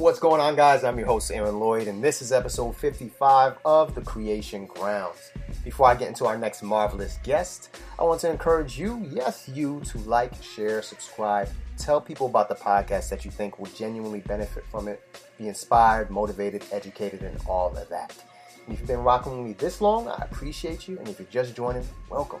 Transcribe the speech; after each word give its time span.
What's 0.00 0.18
going 0.18 0.40
on, 0.40 0.56
guys? 0.56 0.82
I'm 0.82 0.96
your 0.96 1.08
host, 1.08 1.30
Aaron 1.30 1.60
Lloyd, 1.60 1.86
and 1.86 2.02
this 2.02 2.22
is 2.22 2.32
episode 2.32 2.74
55 2.74 3.58
of 3.66 3.94
The 3.94 4.00
Creation 4.00 4.64
Grounds. 4.64 5.30
Before 5.62 5.88
I 5.88 5.94
get 5.94 6.08
into 6.08 6.24
our 6.24 6.38
next 6.38 6.62
marvelous 6.62 7.18
guest, 7.22 7.76
I 7.98 8.04
want 8.04 8.22
to 8.22 8.30
encourage 8.30 8.78
you, 8.78 9.06
yes, 9.10 9.46
you, 9.46 9.82
to 9.90 9.98
like, 9.98 10.42
share, 10.42 10.80
subscribe, 10.80 11.50
tell 11.76 12.00
people 12.00 12.28
about 12.28 12.48
the 12.48 12.54
podcast 12.54 13.10
that 13.10 13.26
you 13.26 13.30
think 13.30 13.58
will 13.58 13.66
genuinely 13.66 14.20
benefit 14.20 14.64
from 14.70 14.88
it, 14.88 15.02
be 15.36 15.48
inspired, 15.48 16.10
motivated, 16.10 16.64
educated, 16.72 17.20
and 17.20 17.38
all 17.46 17.76
of 17.76 17.86
that. 17.90 18.16
And 18.64 18.72
if 18.72 18.80
you've 18.80 18.88
been 18.88 19.04
rocking 19.04 19.36
with 19.36 19.48
me 19.48 19.52
this 19.52 19.82
long, 19.82 20.08
I 20.08 20.16
appreciate 20.22 20.88
you, 20.88 20.98
and 20.98 21.08
if 21.08 21.18
you're 21.18 21.28
just 21.30 21.54
joining, 21.54 21.86
welcome. 22.08 22.40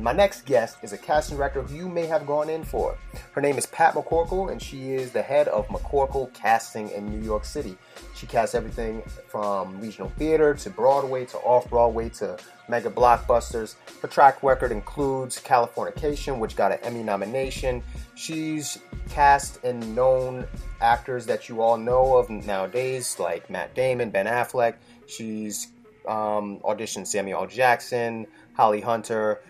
My 0.00 0.12
next 0.12 0.46
guest 0.46 0.78
is 0.82 0.92
a 0.92 0.98
casting 0.98 1.36
director 1.36 1.62
who 1.62 1.74
you 1.76 1.88
may 1.88 2.06
have 2.06 2.26
gone 2.26 2.48
in 2.48 2.64
for. 2.64 2.96
Her 3.32 3.40
name 3.40 3.58
is 3.58 3.66
Pat 3.66 3.94
McCorkle, 3.94 4.50
and 4.50 4.60
she 4.60 4.92
is 4.92 5.12
the 5.12 5.22
head 5.22 5.48
of 5.48 5.68
McCorkle 5.68 6.32
Casting 6.32 6.90
in 6.90 7.10
New 7.10 7.24
York 7.24 7.44
City. 7.44 7.76
She 8.14 8.26
casts 8.26 8.54
everything 8.54 9.02
from 9.28 9.80
regional 9.80 10.08
theater 10.10 10.54
to 10.54 10.70
Broadway 10.70 11.26
to 11.26 11.38
off 11.38 11.68
Broadway 11.68 12.08
to 12.10 12.38
mega 12.68 12.90
blockbusters. 12.90 13.76
Her 14.00 14.08
track 14.08 14.42
record 14.42 14.72
includes 14.72 15.38
Californication, 15.38 16.38
which 16.38 16.56
got 16.56 16.72
an 16.72 16.78
Emmy 16.82 17.02
nomination. 17.02 17.82
She's 18.14 18.78
cast 19.10 19.62
in 19.64 19.94
known 19.94 20.46
actors 20.80 21.26
that 21.26 21.48
you 21.48 21.60
all 21.60 21.76
know 21.76 22.16
of 22.16 22.30
nowadays, 22.30 23.18
like 23.18 23.50
Matt 23.50 23.74
Damon, 23.74 24.10
Ben 24.10 24.26
Affleck. 24.26 24.74
She's 25.06 25.68
um, 26.08 26.58
auditioned 26.60 27.06
Samuel. 27.06 27.46
Jackson, 27.46 28.26
Holly 28.54 28.80
Hunter 28.80 29.40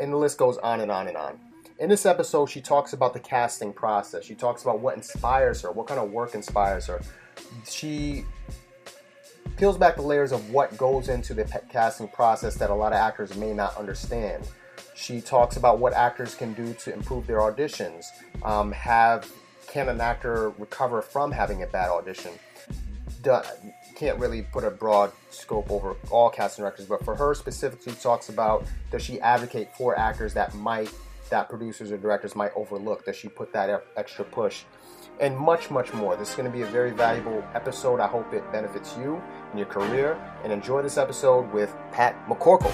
and 0.00 0.12
the 0.12 0.16
list 0.16 0.38
goes 0.38 0.58
on 0.58 0.80
and 0.80 0.90
on 0.90 1.08
and 1.08 1.16
on. 1.16 1.38
In 1.78 1.88
this 1.88 2.06
episode, 2.06 2.46
she 2.46 2.60
talks 2.60 2.92
about 2.92 3.14
the 3.14 3.20
casting 3.20 3.72
process. 3.72 4.24
She 4.24 4.34
talks 4.34 4.62
about 4.62 4.80
what 4.80 4.96
inspires 4.96 5.62
her, 5.62 5.70
what 5.70 5.86
kind 5.86 6.00
of 6.00 6.10
work 6.10 6.34
inspires 6.34 6.86
her. 6.86 7.00
She 7.68 8.24
peels 9.56 9.78
back 9.78 9.96
the 9.96 10.02
layers 10.02 10.32
of 10.32 10.50
what 10.50 10.76
goes 10.76 11.08
into 11.08 11.34
the 11.34 11.44
casting 11.68 12.08
process 12.08 12.56
that 12.56 12.70
a 12.70 12.74
lot 12.74 12.92
of 12.92 12.98
actors 12.98 13.36
may 13.36 13.52
not 13.52 13.76
understand. 13.76 14.48
She 14.96 15.20
talks 15.20 15.56
about 15.56 15.78
what 15.78 15.92
actors 15.92 16.34
can 16.34 16.52
do 16.54 16.74
to 16.74 16.92
improve 16.92 17.28
their 17.28 17.38
auditions. 17.38 18.06
Um, 18.42 18.72
have 18.72 19.30
can 19.68 19.88
an 19.88 20.00
actor 20.00 20.50
recover 20.58 21.02
from 21.02 21.30
having 21.30 21.62
a 21.62 21.66
bad 21.66 21.90
audition? 21.90 22.32
Can't 23.98 24.18
really 24.18 24.42
put 24.42 24.62
a 24.62 24.70
broad 24.70 25.10
scope 25.30 25.70
over 25.70 25.96
all 26.10 26.30
casting 26.30 26.62
directors, 26.62 26.86
but 26.86 27.04
for 27.04 27.16
her 27.16 27.34
specifically, 27.34 27.92
talks 27.94 28.28
about 28.28 28.64
does 28.92 29.02
she 29.02 29.20
advocate 29.20 29.74
for 29.76 29.98
actors 29.98 30.32
that 30.34 30.54
might 30.54 30.92
that 31.30 31.48
producers 31.48 31.90
or 31.92 31.98
directors 31.98 32.34
might 32.34 32.52
overlook? 32.54 33.04
Does 33.04 33.16
she 33.16 33.28
put 33.28 33.52
that 33.52 33.84
extra 33.96 34.24
push? 34.24 34.62
And 35.20 35.36
much, 35.36 35.70
much 35.70 35.92
more. 35.92 36.16
This 36.16 36.30
is 36.30 36.36
going 36.36 36.50
to 36.50 36.56
be 36.56 36.62
a 36.62 36.66
very 36.66 36.92
valuable 36.92 37.44
episode. 37.54 38.00
I 38.00 38.06
hope 38.06 38.32
it 38.32 38.50
benefits 38.52 38.96
you 38.96 39.20
in 39.52 39.58
your 39.58 39.66
career. 39.66 40.16
And 40.44 40.52
enjoy 40.52 40.80
this 40.80 40.96
episode 40.96 41.52
with 41.52 41.74
Pat 41.92 42.16
McCorkle. 42.28 42.72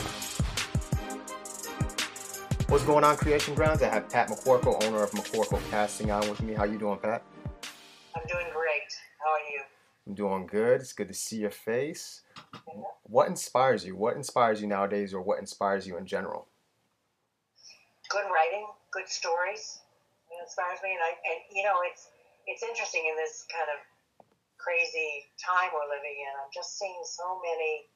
What's 2.69 2.85
going 2.85 3.03
on, 3.03 3.17
Creation 3.17 3.55
Grounds? 3.55 3.83
I 3.83 3.89
have 3.89 4.09
Pat 4.11 4.29
McCorkle, 4.29 4.85
owner 4.85 5.03
of 5.03 5.11
McCorkle 5.13 5.61
Casting, 5.71 6.11
on 6.11 6.29
with 6.29 6.43
me. 6.43 6.53
How 6.53 6.65
you 6.65 6.79
doing, 6.79 6.99
Pat? 6.99 7.23
I'm 8.15 8.27
doing 8.27 8.47
great. 8.53 9.04
I'm 10.07 10.15
doing 10.15 10.47
good. 10.47 10.81
It's 10.81 10.93
good 10.93 11.09
to 11.09 11.15
see 11.15 11.41
your 11.41 11.51
face. 11.51 12.23
What 13.05 13.29
inspires 13.29 13.85
you? 13.85 13.97
What 13.97 14.17
inspires 14.17 14.61
you 14.61 14.69
nowadays, 14.69 15.15
or 15.15 15.23
what 15.23 15.39
inspires 15.41 15.87
you 15.87 15.97
in 15.97 16.05
general? 16.05 16.49
Good 18.11 18.29
writing, 18.29 18.69
good 18.93 19.09
stories. 19.09 19.81
It 20.29 20.37
inspires 20.45 20.79
me, 20.85 20.93
and 20.93 21.01
I, 21.01 21.17
and 21.25 21.41
you 21.57 21.65
know, 21.65 21.81
it's 21.89 22.09
it's 22.47 22.63
interesting 22.63 23.09
in 23.09 23.17
this 23.17 23.49
kind 23.49 23.69
of 23.73 23.81
crazy 24.61 25.25
time 25.41 25.73
we're 25.73 25.89
living 25.89 26.17
in. 26.21 26.31
I'm 26.37 26.53
just 26.53 26.77
seeing 26.77 27.01
so 27.09 27.41
many 27.41 27.89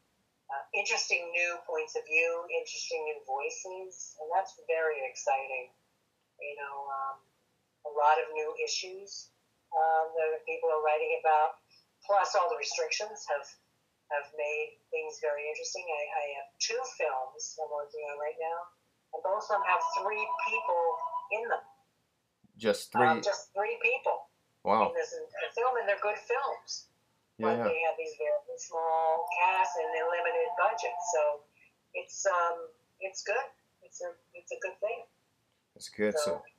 uh, 0.48 0.64
interesting 0.72 1.28
new 1.28 1.60
points 1.68 1.92
of 1.92 2.08
view, 2.08 2.48
interesting 2.48 3.04
new 3.04 3.20
voices, 3.28 4.16
and 4.16 4.32
that's 4.32 4.56
very 4.64 5.04
exciting. 5.04 5.68
You 6.40 6.56
know, 6.56 6.88
um, 6.88 7.16
a 7.84 7.92
lot 7.92 8.16
of 8.16 8.32
new 8.32 8.56
issues 8.64 9.28
um, 9.76 10.08
that 10.16 10.40
people 10.48 10.72
are 10.72 10.80
writing 10.80 11.20
about 11.20 11.60
plus 12.08 12.32
all 12.32 12.48
the 12.48 12.56
restrictions 12.56 13.28
have 13.28 13.44
have 14.08 14.24
made 14.40 14.80
things 14.88 15.20
very 15.20 15.44
interesting. 15.44 15.84
I, 15.84 16.02
I 16.08 16.24
have 16.40 16.48
two 16.56 16.80
films 16.96 17.60
I'm 17.60 17.68
working 17.68 18.00
on 18.08 18.16
right 18.16 18.40
now, 18.40 18.58
and 19.12 19.20
both 19.20 19.44
of 19.44 19.60
them 19.60 19.64
have 19.68 19.84
three 20.00 20.24
people 20.48 20.82
in 21.36 21.44
them. 21.52 21.64
Just 22.56 22.88
three. 22.88 23.04
Um, 23.04 23.20
just 23.20 23.52
three 23.52 23.76
people. 23.84 24.32
Wow. 24.64 24.90
In 24.90 24.96
this 24.96 25.12
film, 25.52 25.76
and 25.76 25.84
they're 25.84 26.00
good 26.00 26.18
films. 26.18 26.88
Yeah, 27.36 27.52
but 27.52 27.54
yeah. 27.60 27.68
they 27.68 27.78
have 27.86 27.96
these 28.00 28.16
very 28.18 28.58
small 28.58 29.28
casts 29.38 29.76
and 29.78 29.92
a 29.92 30.02
limited 30.08 30.50
budget, 30.58 30.96
so 31.14 31.44
it's 31.92 32.24
um 32.26 32.72
it's 33.04 33.22
good. 33.22 33.46
It's 33.84 34.00
a 34.00 34.10
it's 34.34 34.50
a 34.50 34.58
good 34.64 34.74
thing. 34.80 35.04
It's 35.76 35.92
good. 35.92 36.16
So, 36.16 36.40
so. 36.40 36.56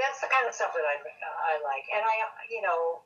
That's 0.00 0.24
the 0.24 0.30
kind 0.32 0.48
of 0.48 0.56
stuff 0.56 0.72
that 0.72 0.82
I 0.82 0.96
I 0.96 1.60
like, 1.60 1.84
and 1.92 2.00
I 2.00 2.16
you 2.48 2.64
know 2.64 3.04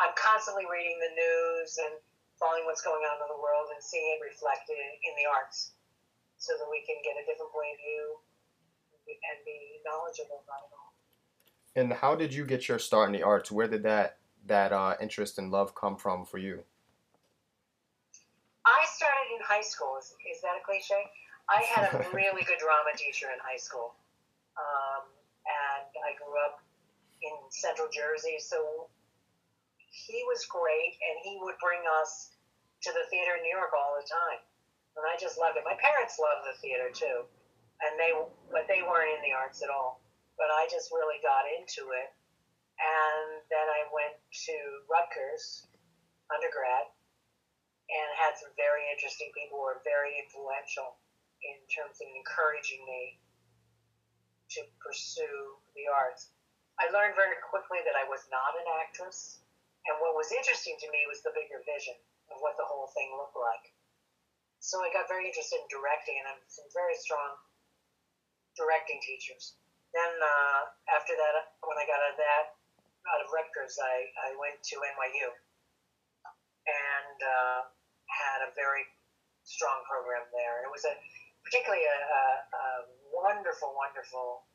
I'm 0.00 0.14
constantly 0.16 0.64
reading 0.64 0.96
the 0.96 1.12
news 1.12 1.76
and 1.76 2.00
following 2.40 2.64
what's 2.64 2.82
going 2.82 3.04
on 3.04 3.16
in 3.20 3.28
the 3.28 3.40
world 3.40 3.70
and 3.70 3.82
seeing 3.82 4.16
it 4.16 4.20
reflected 4.24 4.78
in 4.78 5.12
the 5.20 5.28
arts 5.28 5.76
so 6.40 6.56
that 6.58 6.66
we 6.66 6.82
can 6.82 6.98
get 7.04 7.14
a 7.20 7.24
different 7.28 7.52
point 7.52 7.76
of 7.76 7.78
view 7.78 8.18
and 9.06 9.36
be 9.44 9.78
knowledgeable 9.84 10.42
about 10.42 10.66
it 10.66 10.72
all. 10.74 10.92
And 11.76 11.92
how 11.92 12.16
did 12.16 12.32
you 12.34 12.44
get 12.44 12.68
your 12.68 12.78
start 12.78 13.08
in 13.08 13.14
the 13.14 13.22
arts? 13.22 13.50
Where 13.50 13.68
did 13.68 13.82
that 13.84 14.18
that 14.46 14.72
uh, 14.72 14.98
interest 15.00 15.38
and 15.38 15.52
love 15.52 15.74
come 15.74 15.96
from 15.96 16.26
for 16.26 16.38
you? 16.38 16.64
I 18.66 18.82
started 18.90 19.38
in 19.38 19.42
high 19.42 19.62
school. 19.62 19.96
Is, 19.98 20.14
is 20.26 20.42
that 20.42 20.58
a 20.58 20.64
cliche? 20.64 20.98
I 21.48 21.62
had 21.62 21.94
a 21.94 21.98
really 22.14 22.42
good 22.42 22.58
drama 22.58 22.90
teacher 22.96 23.26
in 23.30 23.38
high 23.38 23.58
school, 23.58 23.94
um, 24.58 25.06
and 25.46 25.86
I 26.02 26.18
grew 26.18 26.34
up 26.42 26.58
in 27.22 27.34
Central 27.50 27.86
Jersey. 27.86 28.38
So 28.38 28.88
he 29.92 30.24
was 30.24 30.48
great, 30.48 30.96
and 31.04 31.20
he 31.20 31.36
would 31.44 31.60
bring 31.60 31.84
us 32.00 32.32
to 32.82 32.90
the 32.96 33.04
theater 33.12 33.36
in 33.36 33.44
New 33.44 33.52
York 33.52 33.76
all 33.76 33.94
the 33.94 34.08
time, 34.08 34.40
and 34.96 35.04
I 35.04 35.20
just 35.20 35.36
loved 35.36 35.60
it. 35.60 35.68
My 35.68 35.76
parents 35.76 36.16
loved 36.16 36.48
the 36.48 36.56
theater 36.64 36.88
too, 36.88 37.28
and 37.84 38.00
they 38.00 38.16
but 38.48 38.64
they 38.66 38.80
weren't 38.80 39.12
in 39.12 39.22
the 39.22 39.36
arts 39.36 39.60
at 39.60 39.68
all. 39.68 40.00
But 40.40 40.48
I 40.48 40.64
just 40.72 40.88
really 40.90 41.20
got 41.20 41.44
into 41.44 41.92
it, 41.92 42.08
and 42.80 43.44
then 43.52 43.68
I 43.68 43.84
went 43.92 44.16
to 44.16 44.56
Rutgers 44.88 45.68
undergrad, 46.32 46.88
and 47.92 48.08
had 48.16 48.32
some 48.40 48.50
very 48.56 48.88
interesting 48.88 49.28
people 49.36 49.60
who 49.60 49.68
were 49.68 49.84
very 49.84 50.16
influential 50.16 50.96
in 51.44 51.60
terms 51.68 52.00
of 52.00 52.08
encouraging 52.08 52.80
me 52.88 53.20
to 54.56 54.64
pursue 54.80 55.60
the 55.76 55.84
arts. 55.92 56.32
I 56.80 56.88
learned 56.88 57.14
very 57.14 57.36
quickly 57.44 57.84
that 57.84 57.98
I 57.98 58.08
was 58.08 58.24
not 58.32 58.56
an 58.56 58.68
actress. 58.80 59.41
And 59.90 59.98
what 59.98 60.14
was 60.14 60.30
interesting 60.30 60.78
to 60.78 60.88
me 60.94 61.06
was 61.10 61.22
the 61.26 61.34
bigger 61.34 61.58
vision 61.66 61.98
of 62.30 62.38
what 62.38 62.54
the 62.54 62.66
whole 62.66 62.90
thing 62.94 63.10
looked 63.18 63.38
like. 63.38 63.74
So 64.62 64.78
I 64.78 64.94
got 64.94 65.10
very 65.10 65.26
interested 65.26 65.58
in 65.58 65.66
directing, 65.66 66.22
and 66.22 66.30
I 66.30 66.38
had 66.38 66.46
some 66.46 66.70
very 66.70 66.94
strong 66.94 67.34
directing 68.54 69.02
teachers. 69.02 69.58
Then 69.90 70.12
uh, 70.22 70.60
after 70.94 71.18
that, 71.18 71.34
when 71.66 71.76
I 71.76 71.84
got 71.84 71.98
out 71.98 72.14
of 72.14 72.20
that, 72.22 72.44
out 73.10 73.20
of 73.26 73.34
Rutgers, 73.34 73.74
I, 73.82 74.06
I 74.30 74.38
went 74.38 74.62
to 74.62 74.74
NYU 74.78 75.28
and 76.62 77.18
uh, 77.18 77.60
had 78.06 78.46
a 78.46 78.54
very 78.54 78.86
strong 79.42 79.82
program 79.90 80.22
there. 80.30 80.62
It 80.62 80.70
was 80.70 80.86
a 80.86 80.94
particularly 81.42 81.82
a, 81.82 81.98
a, 81.98 82.24
a 82.54 82.64
wonderful, 83.10 83.74
wonderful 83.74 84.46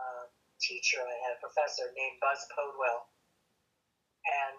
uh, 0.00 0.24
teacher. 0.64 1.04
I 1.04 1.16
had 1.28 1.36
a 1.36 1.40
professor 1.44 1.92
named 1.92 2.16
Buzz 2.24 2.40
Podewell 2.56 3.12
and 4.26 4.56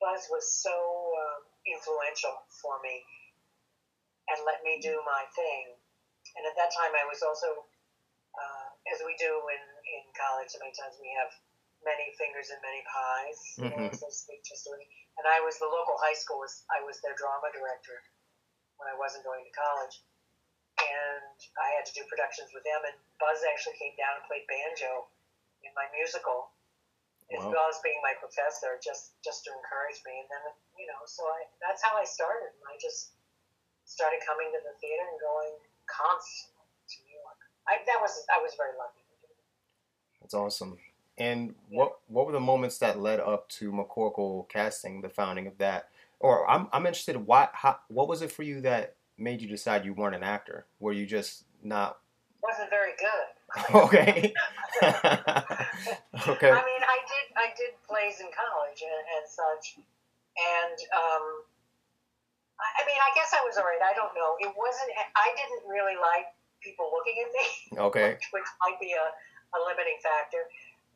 Buzz 0.00 0.26
was 0.32 0.48
so 0.50 0.72
um, 0.72 1.42
influential 1.68 2.34
for 2.60 2.82
me 2.82 3.04
and 4.30 4.38
let 4.46 4.62
me 4.62 4.78
do 4.80 4.94
my 5.04 5.22
thing. 5.34 5.74
And 6.38 6.42
at 6.46 6.56
that 6.56 6.72
time, 6.72 6.94
I 6.94 7.04
was 7.04 7.20
also, 7.20 7.66
uh, 8.32 8.68
as 8.94 9.02
we 9.04 9.18
do 9.18 9.30
in, 9.30 9.62
in 9.84 10.02
college, 10.16 10.54
many 10.56 10.72
times 10.72 10.96
we 11.02 11.10
have 11.18 11.30
many 11.82 12.14
fingers 12.14 12.48
and 12.54 12.62
many 12.62 12.82
pies, 12.86 13.38
mm-hmm. 13.58 13.90
so 13.92 14.06
to 14.06 14.14
speak, 14.14 14.40
just 14.46 14.64
doing. 14.64 14.80
And 15.18 15.26
I 15.28 15.42
was 15.42 15.58
the 15.58 15.68
local 15.68 15.98
high 16.00 16.16
school 16.16 16.40
was 16.40 16.64
I 16.72 16.80
was 16.80 17.02
their 17.02 17.18
drama 17.18 17.52
director 17.52 18.00
when 18.80 18.88
I 18.88 18.96
wasn't 18.96 19.26
going 19.28 19.44
to 19.44 19.52
college, 19.52 20.00
and 20.80 21.36
I 21.60 21.68
had 21.76 21.84
to 21.84 21.92
do 21.92 22.06
productions 22.08 22.54
with 22.56 22.64
them. 22.64 22.80
And 22.88 22.96
Buzz 23.20 23.44
actually 23.44 23.76
came 23.76 23.92
down 24.00 24.16
and 24.16 24.24
played 24.24 24.48
banjo 24.48 25.10
in 25.66 25.74
my 25.76 25.84
musical 25.92 26.51
as 27.38 27.44
well 27.44 27.66
as 27.70 27.78
being 27.80 28.00
my 28.04 28.12
professor, 28.18 28.76
just 28.82 29.16
just 29.24 29.44
to 29.46 29.50
encourage 29.52 30.00
me. 30.04 30.20
And 30.20 30.28
then 30.28 30.44
you 30.76 30.86
know, 30.88 31.00
so 31.06 31.24
I 31.24 31.48
that's 31.60 31.80
how 31.80 31.96
I 31.96 32.04
started. 32.04 32.52
I 32.68 32.76
just 32.76 33.16
started 33.84 34.20
coming 34.24 34.48
to 34.52 34.60
the 34.60 34.74
theater 34.80 35.04
and 35.08 35.18
going 35.20 35.52
constantly 35.88 36.68
to 36.88 36.96
New 37.04 37.16
York. 37.16 37.40
I, 37.68 37.80
that 37.84 37.98
was 38.00 38.12
I 38.28 38.38
was 38.40 38.52
very 38.56 38.76
lucky. 38.76 39.02
That's 40.22 40.34
awesome. 40.34 40.78
And 41.18 41.54
what 41.68 41.98
what 42.08 42.26
were 42.26 42.32
the 42.32 42.40
moments 42.40 42.78
that 42.78 43.00
led 43.00 43.20
up 43.20 43.48
to 43.60 43.70
McCorkle 43.72 44.48
casting, 44.48 45.02
the 45.02 45.08
founding 45.08 45.46
of 45.46 45.58
that? 45.58 45.88
Or 46.20 46.48
I'm 46.48 46.68
I'm 46.72 46.86
interested. 46.86 47.16
Why? 47.16 47.48
How, 47.52 47.78
what 47.88 48.08
was 48.08 48.22
it 48.22 48.32
for 48.32 48.42
you 48.42 48.60
that 48.62 48.96
made 49.18 49.42
you 49.42 49.48
decide 49.48 49.84
you 49.84 49.92
weren't 49.92 50.14
an 50.14 50.22
actor? 50.22 50.66
Were 50.80 50.92
you 50.92 51.04
just 51.04 51.44
not? 51.62 51.98
Wasn't 52.42 52.70
very 52.70 52.92
good. 52.98 53.74
okay. 53.74 54.32
okay. 54.82 56.50
I 56.50 56.62
mean, 56.64 56.82
I 56.82 56.98
I 57.36 57.52
did 57.56 57.74
plays 57.86 58.20
in 58.20 58.28
college 58.32 58.80
and, 58.82 59.04
and 59.18 59.24
such, 59.26 59.78
and 59.78 60.76
um, 60.92 61.24
I, 62.58 62.68
I 62.78 62.82
mean, 62.86 62.98
I 62.98 63.10
guess 63.16 63.32
I 63.34 63.42
was 63.44 63.56
alright. 63.56 63.82
I 63.82 63.94
don't 63.96 64.14
know. 64.14 64.36
It 64.38 64.52
wasn't. 64.54 64.90
I 65.16 65.28
didn't 65.36 65.64
really 65.68 65.96
like 65.96 66.30
people 66.62 66.90
looking 66.94 67.16
at 67.18 67.30
me. 67.34 67.46
Okay. 67.90 68.14
Which, 68.16 68.28
which 68.42 68.48
might 68.62 68.78
be 68.78 68.94
a, 68.94 69.06
a 69.56 69.58
limiting 69.64 69.98
factor. 70.00 70.46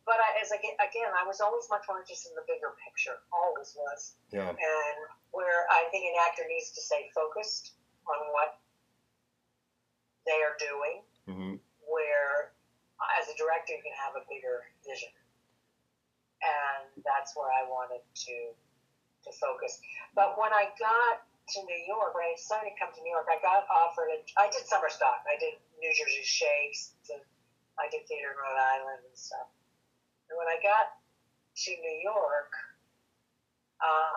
But 0.07 0.23
I, 0.23 0.39
as 0.39 0.55
I 0.55 0.63
get, 0.63 0.79
again, 0.79 1.11
I 1.11 1.27
was 1.27 1.43
always 1.43 1.67
much 1.67 1.83
more 1.91 1.99
interested 1.99 2.31
in 2.31 2.39
the 2.39 2.47
bigger 2.47 2.71
picture. 2.87 3.19
Always 3.35 3.75
was. 3.75 4.15
Yeah. 4.31 4.55
And 4.55 4.99
where 5.35 5.67
I 5.67 5.91
think 5.91 6.07
an 6.07 6.17
actor 6.23 6.47
needs 6.47 6.71
to 6.79 6.81
stay 6.81 7.11
focused 7.11 7.75
on 8.07 8.31
what 8.31 8.63
they 10.27 10.39
are 10.43 10.55
doing, 10.59 10.97
hmm 11.27 11.55
where 11.87 12.51
as 13.21 13.31
a 13.31 13.37
director 13.39 13.79
you 13.79 13.83
can 13.83 13.95
have 13.95 14.19
a 14.19 14.25
bigger 14.27 14.67
vision. 14.83 15.13
And 16.45 17.03
that's 17.05 17.33
where 17.35 17.49
I 17.49 17.65
wanted 17.69 18.05
to 18.05 18.37
to 19.27 19.31
focus. 19.43 19.83
But 20.15 20.39
when 20.39 20.55
I 20.55 20.71
got 20.79 21.27
to 21.27 21.59
New 21.67 21.83
York, 21.87 22.15
when 22.15 22.27
I 22.27 22.35
decided 22.39 22.71
to 22.71 22.77
come 22.79 22.95
to 22.95 23.01
New 23.03 23.11
York, 23.11 23.27
I 23.27 23.43
got 23.43 23.67
offered. 23.67 24.11
A, 24.15 24.19
I 24.39 24.47
did 24.51 24.63
summer 24.67 24.91
stock. 24.91 25.27
I 25.27 25.35
did 25.39 25.59
New 25.83 25.91
Jersey 25.91 26.23
Shakes. 26.23 26.95
And 27.11 27.23
I 27.77 27.91
did 27.91 28.07
theater 28.09 28.33
in 28.33 28.39
Rhode 28.39 28.57
Island 28.57 29.03
and 29.05 29.19
stuff. 29.19 29.51
And 30.31 30.39
when 30.39 30.49
I 30.49 30.59
got 30.63 30.97
to 31.67 31.71
New 31.71 31.99
York, 32.03 32.53
uh, 33.83 34.17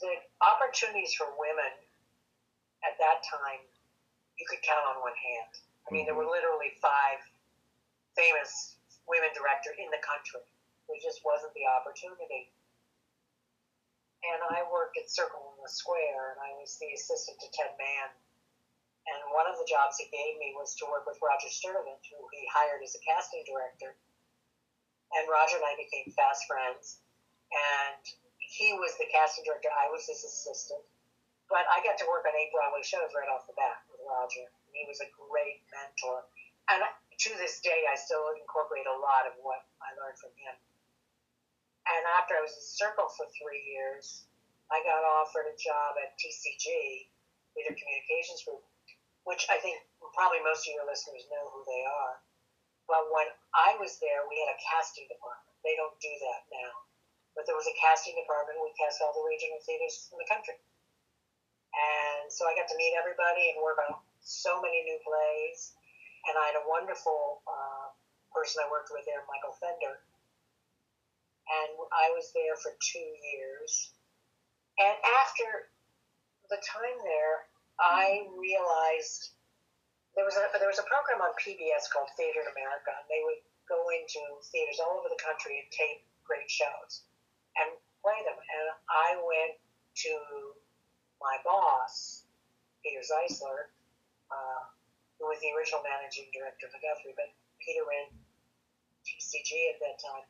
the 0.00 0.12
opportunities 0.44 1.14
for 1.14 1.30
women 1.38 1.72
at 2.84 2.94
that 3.00 3.24
time, 3.24 3.62
you 4.36 4.44
could 4.50 4.60
count 4.66 4.84
on 4.84 5.00
one 5.00 5.16
hand. 5.16 5.52
I 5.86 5.94
mean, 5.94 6.04
there 6.04 6.16
were 6.16 6.28
literally 6.28 6.76
five 6.80 7.20
famous 8.16 8.76
women 9.08 9.32
director 9.32 9.72
in 9.76 9.88
the 9.92 10.00
country. 10.00 10.44
There 10.88 11.00
just 11.00 11.24
wasn't 11.24 11.54
the 11.56 11.66
opportunity. 11.68 12.52
And 14.24 14.40
I 14.56 14.64
worked 14.72 14.96
at 14.96 15.12
Circle 15.12 15.52
in 15.52 15.60
the 15.60 15.68
Square, 15.68 16.36
and 16.36 16.40
I 16.40 16.56
was 16.56 16.80
the 16.80 16.88
assistant 16.96 17.36
to 17.44 17.48
Ted 17.52 17.76
Mann. 17.76 18.10
And 19.04 19.20
one 19.36 19.44
of 19.44 19.60
the 19.60 19.68
jobs 19.68 20.00
he 20.00 20.08
gave 20.08 20.40
me 20.40 20.56
was 20.56 20.72
to 20.80 20.88
work 20.88 21.04
with 21.04 21.20
Roger 21.20 21.52
Sturdivant, 21.52 22.00
who 22.08 22.24
he 22.32 22.48
hired 22.48 22.80
as 22.80 22.96
a 22.96 23.04
casting 23.04 23.44
director. 23.44 23.92
And 25.12 25.28
Roger 25.28 25.60
and 25.60 25.68
I 25.68 25.76
became 25.76 26.08
fast 26.16 26.48
friends. 26.48 27.04
And 27.52 28.00
he 28.40 28.72
was 28.80 28.96
the 28.96 29.04
casting 29.12 29.44
director, 29.44 29.68
I 29.76 29.92
was 29.92 30.08
his 30.08 30.24
assistant. 30.24 30.80
But 31.52 31.68
I 31.68 31.84
got 31.84 32.00
to 32.00 32.08
work 32.08 32.24
on 32.24 32.32
eight 32.32 32.48
Broadway 32.48 32.80
shows 32.80 33.12
right 33.12 33.28
off 33.28 33.44
the 33.44 33.52
bat 33.60 33.84
with 33.92 34.00
Roger. 34.08 34.48
And 34.48 34.72
He 34.72 34.88
was 34.88 35.04
a 35.04 35.12
great 35.12 35.60
mentor. 35.68 36.24
And 36.72 36.80
to 36.80 37.30
this 37.36 37.60
day, 37.60 37.84
I 37.84 37.96
still 38.00 38.32
incorporate 38.40 38.88
a 38.88 38.96
lot 38.96 39.28
of 39.28 39.36
what 39.44 39.68
I 39.84 39.92
learned 40.00 40.16
from 40.16 40.32
him. 40.40 40.56
And 41.84 42.02
after 42.16 42.36
I 42.36 42.42
was 42.44 42.56
in 42.56 42.64
Circle 42.64 43.12
for 43.12 43.28
three 43.36 43.60
years, 43.60 44.24
I 44.72 44.80
got 44.80 45.04
offered 45.04 45.52
a 45.52 45.56
job 45.60 46.00
at 46.00 46.16
TCG, 46.16 46.64
Theater 47.52 47.76
Communications 47.76 48.40
Group, 48.48 48.64
which 49.28 49.44
I 49.52 49.60
think 49.60 49.84
probably 50.16 50.40
most 50.40 50.64
of 50.64 50.72
your 50.72 50.88
listeners 50.88 51.28
know 51.28 51.44
who 51.52 51.60
they 51.68 51.84
are. 51.84 52.24
But 52.88 53.08
when 53.12 53.28
I 53.52 53.76
was 53.80 54.00
there, 54.00 54.24
we 54.28 54.40
had 54.40 54.52
a 54.52 54.58
casting 54.60 55.08
department. 55.08 55.56
They 55.64 55.76
don't 55.76 55.96
do 56.00 56.12
that 56.12 56.40
now. 56.52 56.72
But 57.36 57.48
there 57.48 57.56
was 57.56 57.68
a 57.68 57.76
casting 57.80 58.16
department. 58.16 58.60
We 58.60 58.72
cast 58.76 59.00
all 59.00 59.12
the 59.12 59.24
regional 59.24 59.60
theaters 59.64 60.08
in 60.12 60.20
the 60.20 60.28
country. 60.28 60.56
And 61.74 62.30
so 62.30 62.46
I 62.46 62.54
got 62.54 62.70
to 62.70 62.76
meet 62.78 62.94
everybody 62.94 63.50
and 63.52 63.58
work 63.64 63.80
on 63.82 63.98
so 64.22 64.62
many 64.62 64.84
new 64.86 65.00
plays. 65.02 65.74
And 66.30 66.38
I 66.38 66.54
had 66.54 66.56
a 66.60 66.64
wonderful 66.68 67.42
uh, 67.44 67.92
person 68.32 68.62
I 68.64 68.70
worked 68.70 68.94
with 68.94 69.04
there, 69.04 69.26
Michael 69.26 69.56
Fender. 69.58 70.00
And 71.44 71.76
I 71.92 72.10
was 72.16 72.32
there 72.32 72.56
for 72.56 72.72
two 72.80 73.10
years. 73.20 73.92
And 74.80 74.96
after 75.22 75.70
the 76.48 76.60
time 76.64 76.98
there, 77.04 77.46
I 77.78 78.26
realized 78.38 79.34
there 80.14 80.24
was 80.24 80.38
a 80.38 80.46
there 80.58 80.70
was 80.70 80.78
a 80.78 80.86
program 80.86 81.22
on 81.22 81.34
PBS 81.38 81.90
called 81.90 82.10
Theater 82.14 82.46
in 82.46 82.48
America, 82.54 82.94
and 82.94 83.06
they 83.10 83.22
would 83.26 83.42
go 83.66 83.90
into 83.90 84.20
theaters 84.50 84.78
all 84.78 85.00
over 85.00 85.10
the 85.10 85.18
country 85.18 85.58
and 85.58 85.68
tape 85.74 86.06
great 86.22 86.46
shows 86.46 87.04
and 87.58 87.74
play 88.00 88.18
them. 88.22 88.38
And 88.38 88.66
I 88.86 89.18
went 89.18 89.58
to 90.06 90.12
my 91.18 91.36
boss, 91.42 92.24
Peter 92.84 93.02
Zeisler, 93.02 93.72
uh, 94.30 94.62
who 95.18 95.26
was 95.30 95.40
the 95.40 95.50
original 95.56 95.82
managing 95.82 96.28
director 96.30 96.68
of 96.68 96.76
Guthrie, 96.78 97.16
but 97.16 97.30
Peter 97.62 97.82
ran 97.86 98.12
TCG 99.02 99.72
at 99.72 99.78
that 99.80 99.96
time, 100.00 100.26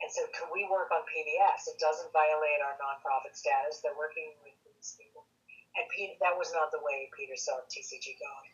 and 0.00 0.10
so, 0.10 0.26
"Can 0.34 0.50
we 0.50 0.64
work 0.66 0.90
on 0.90 1.02
PBS? 1.06 1.68
It 1.68 1.78
doesn't 1.78 2.12
violate 2.12 2.60
our 2.60 2.76
nonprofit 2.78 3.36
status. 3.36 3.80
They're 3.80 3.96
working 3.96 4.34
with 4.42 4.54
these 4.64 4.96
people." 4.98 5.26
And 5.76 5.88
Peter, 5.90 6.14
that 6.20 6.36
was 6.36 6.52
not 6.52 6.70
the 6.70 6.80
way 6.80 7.10
Peter 7.16 7.36
saw 7.36 7.60
TCG 7.66 8.16
going. 8.18 8.52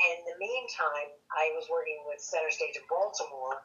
And 0.00 0.18
in 0.18 0.24
the 0.26 0.38
meantime, 0.38 1.10
I 1.30 1.52
was 1.54 1.68
working 1.70 2.02
with 2.04 2.20
Center 2.20 2.50
Stage 2.50 2.76
in 2.76 2.84
Baltimore, 2.86 3.64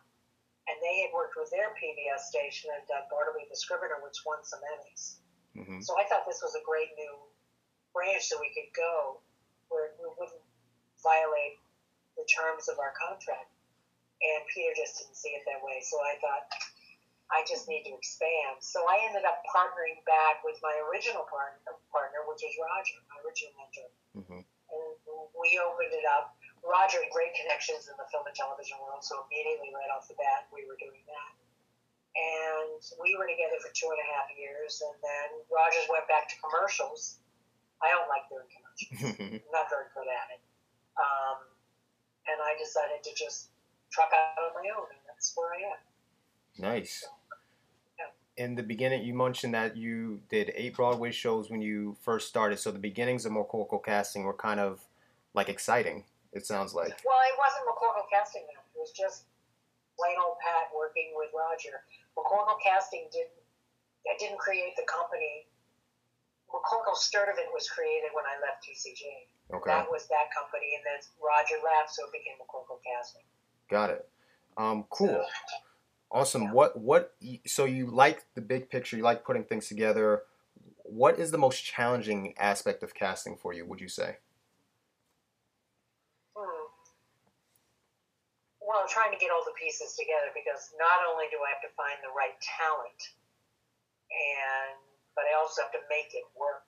and 0.68 0.78
they 0.82 1.02
had 1.02 1.12
worked 1.12 1.36
with 1.36 1.50
their 1.52 1.74
PBS 1.76 2.30
station 2.30 2.72
and 2.72 2.88
done 2.88 3.04
Bartleby 3.10 3.48
the 3.50 3.58
Scrivener, 3.58 4.00
which 4.00 4.24
won 4.26 4.44
some 4.44 4.62
Emmys. 4.62 5.18
hmm 5.54 5.82
So 5.82 6.00
I 6.00 6.06
thought 6.06 6.26
this 6.26 6.42
was 6.42 6.56
a 6.56 6.64
great 6.64 6.96
new 6.96 7.16
branch 7.92 8.30
that 8.30 8.40
we 8.40 8.54
could 8.54 8.72
go 8.74 9.20
where 9.68 9.92
we 10.00 10.08
wouldn't 10.18 10.42
violate 11.04 11.60
the 12.16 12.24
terms 12.26 12.70
of 12.70 12.80
our 12.80 12.94
contract. 12.96 13.52
And 14.22 14.46
Peter 14.54 14.74
just 14.78 15.02
didn't 15.02 15.18
see 15.18 15.34
it 15.34 15.42
that 15.50 15.62
way. 15.66 15.82
So 15.82 15.98
I 15.98 16.14
thought, 16.22 16.46
I 17.32 17.42
just 17.48 17.66
need 17.66 17.88
to 17.90 17.94
expand. 17.96 18.62
So 18.62 18.84
I 18.86 19.02
ended 19.08 19.24
up 19.26 19.42
partnering 19.50 20.04
back 20.06 20.44
with 20.46 20.60
my 20.62 20.76
original 20.92 21.26
partner, 21.32 21.80
partner 21.90 22.22
which 22.28 22.44
was 22.44 22.54
Roger, 22.60 23.02
my 23.10 23.18
original 23.26 23.54
mentor. 23.58 23.90
hmm 24.14 24.42
And 24.44 24.92
we 25.34 25.58
opened 25.58 25.96
it 25.96 26.06
up. 26.06 26.36
Roger 26.62 27.02
had 27.02 27.10
great 27.10 27.34
connections 27.34 27.90
in 27.90 27.98
the 27.98 28.06
film 28.14 28.28
and 28.30 28.38
television 28.38 28.78
world, 28.78 29.02
so 29.02 29.26
immediately 29.26 29.74
right 29.74 29.90
off 29.90 30.06
the 30.06 30.14
bat, 30.22 30.46
we 30.54 30.62
were 30.70 30.78
doing 30.78 31.02
that. 31.10 31.32
And 32.14 32.78
we 33.02 33.16
were 33.18 33.26
together 33.26 33.58
for 33.64 33.72
two 33.74 33.90
and 33.90 33.98
a 33.98 34.08
half 34.14 34.28
years, 34.38 34.84
and 34.84 34.94
then 35.02 35.28
Rogers 35.50 35.88
went 35.90 36.06
back 36.12 36.30
to 36.30 36.36
commercials. 36.38 37.18
I 37.82 37.90
don't 37.90 38.06
like 38.12 38.28
doing 38.30 38.46
commercials. 38.52 39.18
I'm 39.42 39.56
not 39.56 39.72
very 39.74 39.90
good 39.96 40.06
at 40.12 40.28
it. 40.38 40.42
Um, 41.00 41.50
and 42.30 42.38
I 42.38 42.54
decided 42.60 43.02
to 43.02 43.12
just 43.18 43.50
truck 43.92 44.10
out 44.14 44.42
on 44.42 44.54
my 44.56 44.70
own, 44.78 44.88
and 44.90 45.00
that's 45.08 45.34
where 45.36 45.50
I 45.54 45.72
am. 45.72 45.80
nice. 46.74 47.06
Yeah. 48.00 48.44
In 48.44 48.56
the 48.56 48.64
beginning, 48.64 49.04
you 49.04 49.14
mentioned 49.14 49.54
that 49.54 49.78
you 49.78 50.22
did 50.30 50.52
eight 50.56 50.76
Broadway 50.76 51.12
shows 51.12 51.50
when 51.50 51.62
you 51.62 51.96
first 52.02 52.28
started. 52.28 52.60
So 52.60 52.72
the 52.72 52.80
beginnings 52.80 53.26
of 53.26 53.34
McCorkle 53.34 53.84
casting 53.84 54.24
were 54.24 54.34
kind 54.34 54.60
of 54.60 54.82
like 55.34 55.50
exciting. 55.50 56.06
It 56.32 56.48
sounds 56.48 56.74
like. 56.74 56.96
Well, 57.04 57.20
it 57.28 57.36
wasn't 57.36 57.68
McCorkle 57.68 58.08
Casting 58.08 58.48
then. 58.48 58.64
It 58.72 58.80
was 58.80 58.96
just 58.96 59.28
plain 60.00 60.16
old 60.16 60.40
Pat 60.40 60.72
working 60.72 61.12
with 61.20 61.28
Roger. 61.36 61.84
McCorkle 62.16 62.56
Casting 62.64 63.12
didn't 63.12 63.36
I 64.08 64.18
didn't 64.18 64.40
create 64.40 64.74
the 64.80 64.88
company. 64.90 65.46
McCorkle 66.50 66.98
Sturdivant 66.98 67.54
was 67.54 67.70
created 67.70 68.12
when 68.12 68.26
I 68.26 68.36
left 68.42 68.66
TCG. 68.66 69.04
Okay. 69.54 69.72
That 69.72 69.88
was 69.92 70.08
that 70.08 70.32
company, 70.32 70.76
and 70.80 70.84
then 70.84 71.00
Roger 71.20 71.60
left, 71.64 71.92
so 71.92 72.08
it 72.08 72.12
became 72.16 72.40
McCorkle 72.40 72.80
Casting. 72.84 73.24
Got 73.72 73.92
it. 73.92 74.10
Um, 74.58 74.86
cool. 74.92 75.08
So, 75.08 75.26
Awesome. 76.12 76.52
What 76.52 76.78
what 76.78 77.16
so 77.48 77.64
you 77.66 77.88
like 77.88 78.26
the 78.36 78.42
big 78.42 78.70
picture, 78.70 78.98
you 78.98 79.04
like 79.04 79.24
putting 79.24 79.46
things 79.46 79.68
together. 79.70 80.24
What 80.84 81.18
is 81.18 81.32
the 81.32 81.38
most 81.40 81.64
challenging 81.64 82.36
aspect 82.38 82.84
of 82.84 82.94
casting 82.94 83.38
for 83.38 83.54
you, 83.54 83.66
would 83.66 83.80
you 83.80 83.88
say? 83.88 84.18
hmm. 86.36 86.68
Well, 88.60 88.84
trying 88.92 89.12
to 89.16 89.20
get 89.20 89.32
all 89.32 89.44
the 89.48 89.56
pieces 89.56 89.96
together 89.96 90.36
because 90.36 90.72
not 90.80 91.00
only 91.08 91.32
do 91.32 91.40
I 91.40 91.50
have 91.56 91.64
to 91.64 91.72
find 91.80 91.96
the 92.04 92.12
right 92.12 92.36
talent, 92.44 93.02
and 94.12 94.78
but 95.16 95.24
I 95.32 95.36
also 95.40 95.64
have 95.64 95.72
to 95.76 95.84
make 95.90 96.12
it 96.12 96.28
work. 96.36 96.68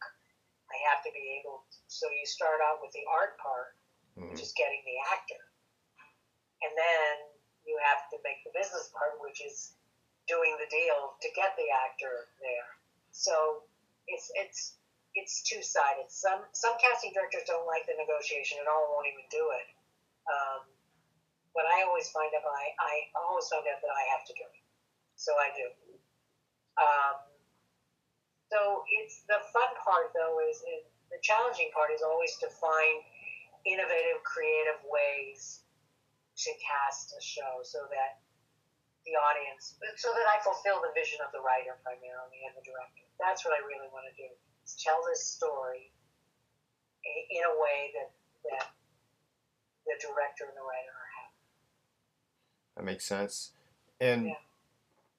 I 0.72 0.77
have 0.91 1.03
to 1.03 1.12
be 1.12 1.39
able. 1.39 1.67
So 1.91 2.07
you 2.10 2.25
start 2.25 2.63
out 2.63 2.79
with 2.81 2.91
the 2.95 3.03
art 3.12 3.38
part, 3.43 3.75
Mhm. 4.17 4.31
which 4.31 4.41
is 4.41 4.53
getting 4.55 4.81
the 4.88 4.98
actor, 5.12 5.52
and 6.63 6.74
then 6.75 7.13
you 7.67 7.75
have 7.84 8.08
to 8.12 8.17
make 8.24 8.43
the 8.43 8.51
business 8.55 8.91
part, 8.96 9.20
which 9.20 9.43
is 9.43 9.75
doing 10.27 10.55
the 10.60 10.67
deal 10.72 11.15
to 11.20 11.27
get 11.36 11.55
the 11.60 11.67
actor 11.88 12.32
there. 12.39 12.70
So 13.12 13.67
it's 14.08 14.32
it's 14.36 14.79
it's 15.13 15.43
two 15.43 15.62
sided. 15.62 16.10
Some 16.10 16.43
some 16.55 16.75
casting 16.79 17.13
directors 17.13 17.46
don't 17.46 17.67
like 17.67 17.86
the 17.86 17.96
negotiation 18.00 18.60
at 18.63 18.67
all, 18.67 18.89
won't 18.91 19.08
even 19.08 19.27
do 19.29 19.43
it. 19.55 19.67
Um, 20.27 20.62
but 21.53 21.70
I 21.70 21.86
always 21.86 22.10
find 22.10 22.32
out 22.34 22.43
I, 22.48 22.65
I 22.82 22.93
always 23.15 23.46
find 23.51 23.63
out 23.70 23.79
that 23.84 23.93
I 23.93 24.03
have 24.17 24.25
to 24.25 24.34
do 24.34 24.46
it. 24.48 24.63
So 25.15 25.36
I 25.38 25.53
do. 25.53 25.67
Um, 26.74 27.17
so 28.50 28.82
it's 28.89 29.22
the 29.29 29.38
fun 29.53 29.72
part 29.82 30.10
though 30.17 30.41
is, 30.50 30.58
is 30.65 30.84
the 31.13 31.22
challenging 31.22 31.70
part 31.74 31.93
is 31.93 32.01
always 32.01 32.34
to 32.41 32.50
find 32.50 33.05
innovative, 33.70 34.25
creative 34.25 34.82
ways 34.89 35.62
to 36.35 36.49
cast 36.57 37.13
a 37.13 37.21
show 37.21 37.61
so 37.61 37.85
that 37.93 38.19
the 39.05 39.13
audience, 39.19 39.75
so 39.99 40.09
that 40.15 40.27
I 40.31 40.39
fulfill 40.41 40.79
the 40.79 40.89
vision 40.95 41.19
of 41.21 41.29
the 41.35 41.43
writer 41.43 41.75
primarily 41.83 42.39
and 42.47 42.55
the 42.55 42.63
director. 42.63 43.03
That's 43.19 43.43
what 43.43 43.53
I 43.53 43.61
really 43.67 43.91
want 43.91 44.07
to 44.07 44.15
do: 44.15 44.31
is 44.63 44.79
tell 44.79 45.03
this 45.03 45.21
story 45.27 45.91
in 47.03 47.43
a 47.43 47.53
way 47.59 47.91
that 47.99 48.09
that 48.49 48.67
the 49.85 49.95
director 49.99 50.47
and 50.47 50.55
the 50.55 50.63
writer 50.63 50.93
are 50.95 51.11
happy. 51.19 51.37
That 52.79 52.85
makes 52.87 53.05
sense. 53.05 53.51
And 53.99 54.27
Yeah. 54.27 54.39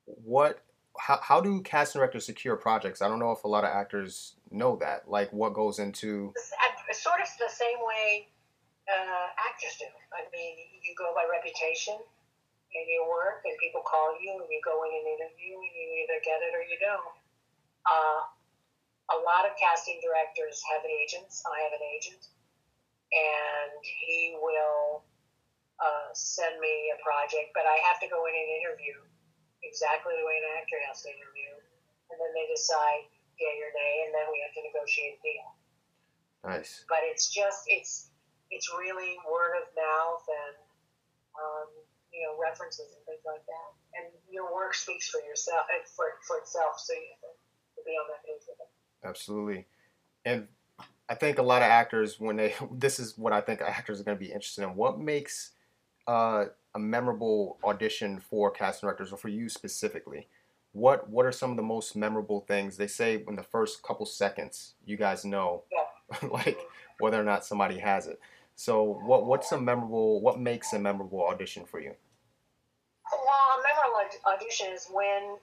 what? 0.07 0.61
How, 0.97 1.19
how 1.21 1.41
do 1.41 1.61
casting 1.61 1.99
directors 1.99 2.25
secure 2.25 2.57
projects? 2.57 3.03
I 3.03 3.09
don't 3.09 3.19
know 3.19 3.33
if 3.33 3.43
a 3.45 3.49
lot 3.49 3.65
of 3.65 3.71
actors 3.71 4.37
know 4.51 4.77
that. 4.77 5.11
Like, 5.11 5.33
what 5.33 5.53
goes 5.53 5.81
into? 5.81 6.33
It's 6.37 6.53
uh, 6.53 6.93
sort 6.95 7.21
of 7.21 7.27
the 7.39 7.53
same 7.53 7.79
way 7.85 8.29
uh, 8.89 9.29
actors 9.41 9.77
do. 9.81 9.89
I 10.13 10.29
mean, 10.31 10.61
you 10.83 10.93
go 10.97 11.13
by 11.17 11.25
reputation 11.25 11.97
in 12.75 12.85
your 12.91 13.07
work, 13.09 13.47
and 13.47 13.55
people 13.63 13.83
call 13.87 14.17
you, 14.19 14.41
and 14.43 14.49
you 14.51 14.61
go 14.65 14.83
in 14.85 14.93
an 14.93 15.07
interview, 15.07 15.55
and 15.57 15.73
you 15.73 15.87
either 16.05 16.19
get 16.25 16.43
it 16.43 16.53
or 16.53 16.65
you 16.67 16.77
don't. 16.83 17.17
Uh, 17.87 18.21
a 19.13 19.19
lot 19.21 19.45
of 19.45 19.53
casting 19.61 20.01
directors 20.01 20.61
have 20.73 20.83
agents. 20.85 21.45
I 21.45 21.57
have 21.65 21.75
an 21.77 21.85
agent, 21.85 22.25
and 23.13 23.79
he 23.85 24.37
will 24.41 25.05
uh, 25.81 26.09
send 26.13 26.61
me 26.61 26.91
a 26.93 26.99
project, 27.05 27.53
but 27.53 27.69
I 27.69 27.79
have 27.85 28.01
to 28.01 28.09
go 28.09 28.25
in 28.27 28.35
and 28.35 28.49
interview 28.65 28.97
exactly 29.65 30.13
the 30.17 30.27
way 30.27 30.41
an 30.41 30.49
actor 30.61 30.81
has 30.89 31.05
to 31.05 31.09
interview, 31.13 31.53
and 32.13 32.17
then 32.21 32.33
they 32.37 32.49
decide 32.53 33.09
yay 33.41 33.57
or 33.65 33.73
nay, 33.73 33.95
and 34.09 34.13
then 34.13 34.27
we 34.31 34.39
have 34.45 34.55
to 34.55 34.63
negotiate 34.63 35.19
a 35.19 35.23
deal 35.25 35.49
Nice. 36.45 36.85
but 36.89 37.01
it's 37.03 37.33
just 37.33 37.65
it's 37.67 38.11
it's 38.51 38.71
really 38.73 39.17
word 39.31 39.57
of 39.61 39.67
mouth 39.77 40.25
and 40.29 40.57
um, 41.37 41.69
you 42.13 42.23
know 42.27 42.37
references 42.41 42.95
and 42.95 43.03
things 43.07 43.25
like 43.27 43.45
that. 43.47 43.71
And 43.95 44.07
your 44.31 44.53
work 44.53 44.75
speaks 44.75 45.09
for 45.09 45.21
yourself 45.23 45.67
uh, 45.71 45.83
for 45.97 46.19
for 46.27 46.39
itself, 46.39 46.79
so 46.79 46.93
you 46.93 47.15
have 47.23 47.35
to 47.77 47.83
be 47.85 47.93
on 47.93 48.07
that 48.11 48.25
page 48.27 48.43
with 48.49 48.59
it. 48.61 48.71
Absolutely. 49.07 49.67
And 50.25 50.49
I 51.09 51.15
think 51.15 51.39
a 51.39 51.43
lot 51.43 51.63
of 51.63 51.69
actors, 51.69 52.19
when 52.19 52.37
they, 52.37 52.55
this 52.73 52.99
is 52.99 53.19
what 53.19 53.33
I 53.33 53.41
think 53.41 53.61
actors 53.61 54.01
are 54.01 54.05
going 54.05 54.17
to 54.17 54.25
be 54.25 54.33
interested 54.33 54.63
in. 54.63 54.75
What 54.75 54.99
makes 54.99 55.53
uh, 56.07 56.47
a 56.75 56.79
memorable 56.79 57.59
audition 57.65 58.21
for 58.21 58.51
casting 58.51 58.87
directors, 58.87 59.13
or 59.13 59.17
for 59.17 59.29
you 59.29 59.49
specifically? 59.49 60.29
What 60.73 61.09
What 61.09 61.27
are 61.27 61.33
some 61.33 61.51
of 61.51 61.57
the 61.57 61.63
most 61.63 61.95
memorable 61.95 62.41
things? 62.41 62.77
They 62.77 62.87
say 62.87 63.23
in 63.29 63.37
the 63.37 63.43
first 63.43 63.83
couple 63.83 64.07
seconds, 64.07 64.75
you 64.85 64.97
guys 64.97 65.25
know, 65.25 65.63
Yeah. 65.71 66.29
like 66.31 66.59
whether 66.99 67.21
or 67.21 67.25
not 67.25 67.45
somebody 67.45 67.79
has 67.79 68.07
it. 68.07 68.21
So, 68.57 68.83
what 68.83 69.27
What's 69.27 69.51
a 69.53 69.61
memorable? 69.61 70.21
What 70.21 70.39
makes 70.39 70.73
a 70.73 70.79
memorable 70.79 71.27
audition 71.27 71.65
for 71.67 71.81
you? 71.81 71.95
Well, 73.11 73.47
a 73.59 73.63
memorable 73.63 74.07
audition 74.31 74.73
is 74.73 74.87
when, 74.89 75.37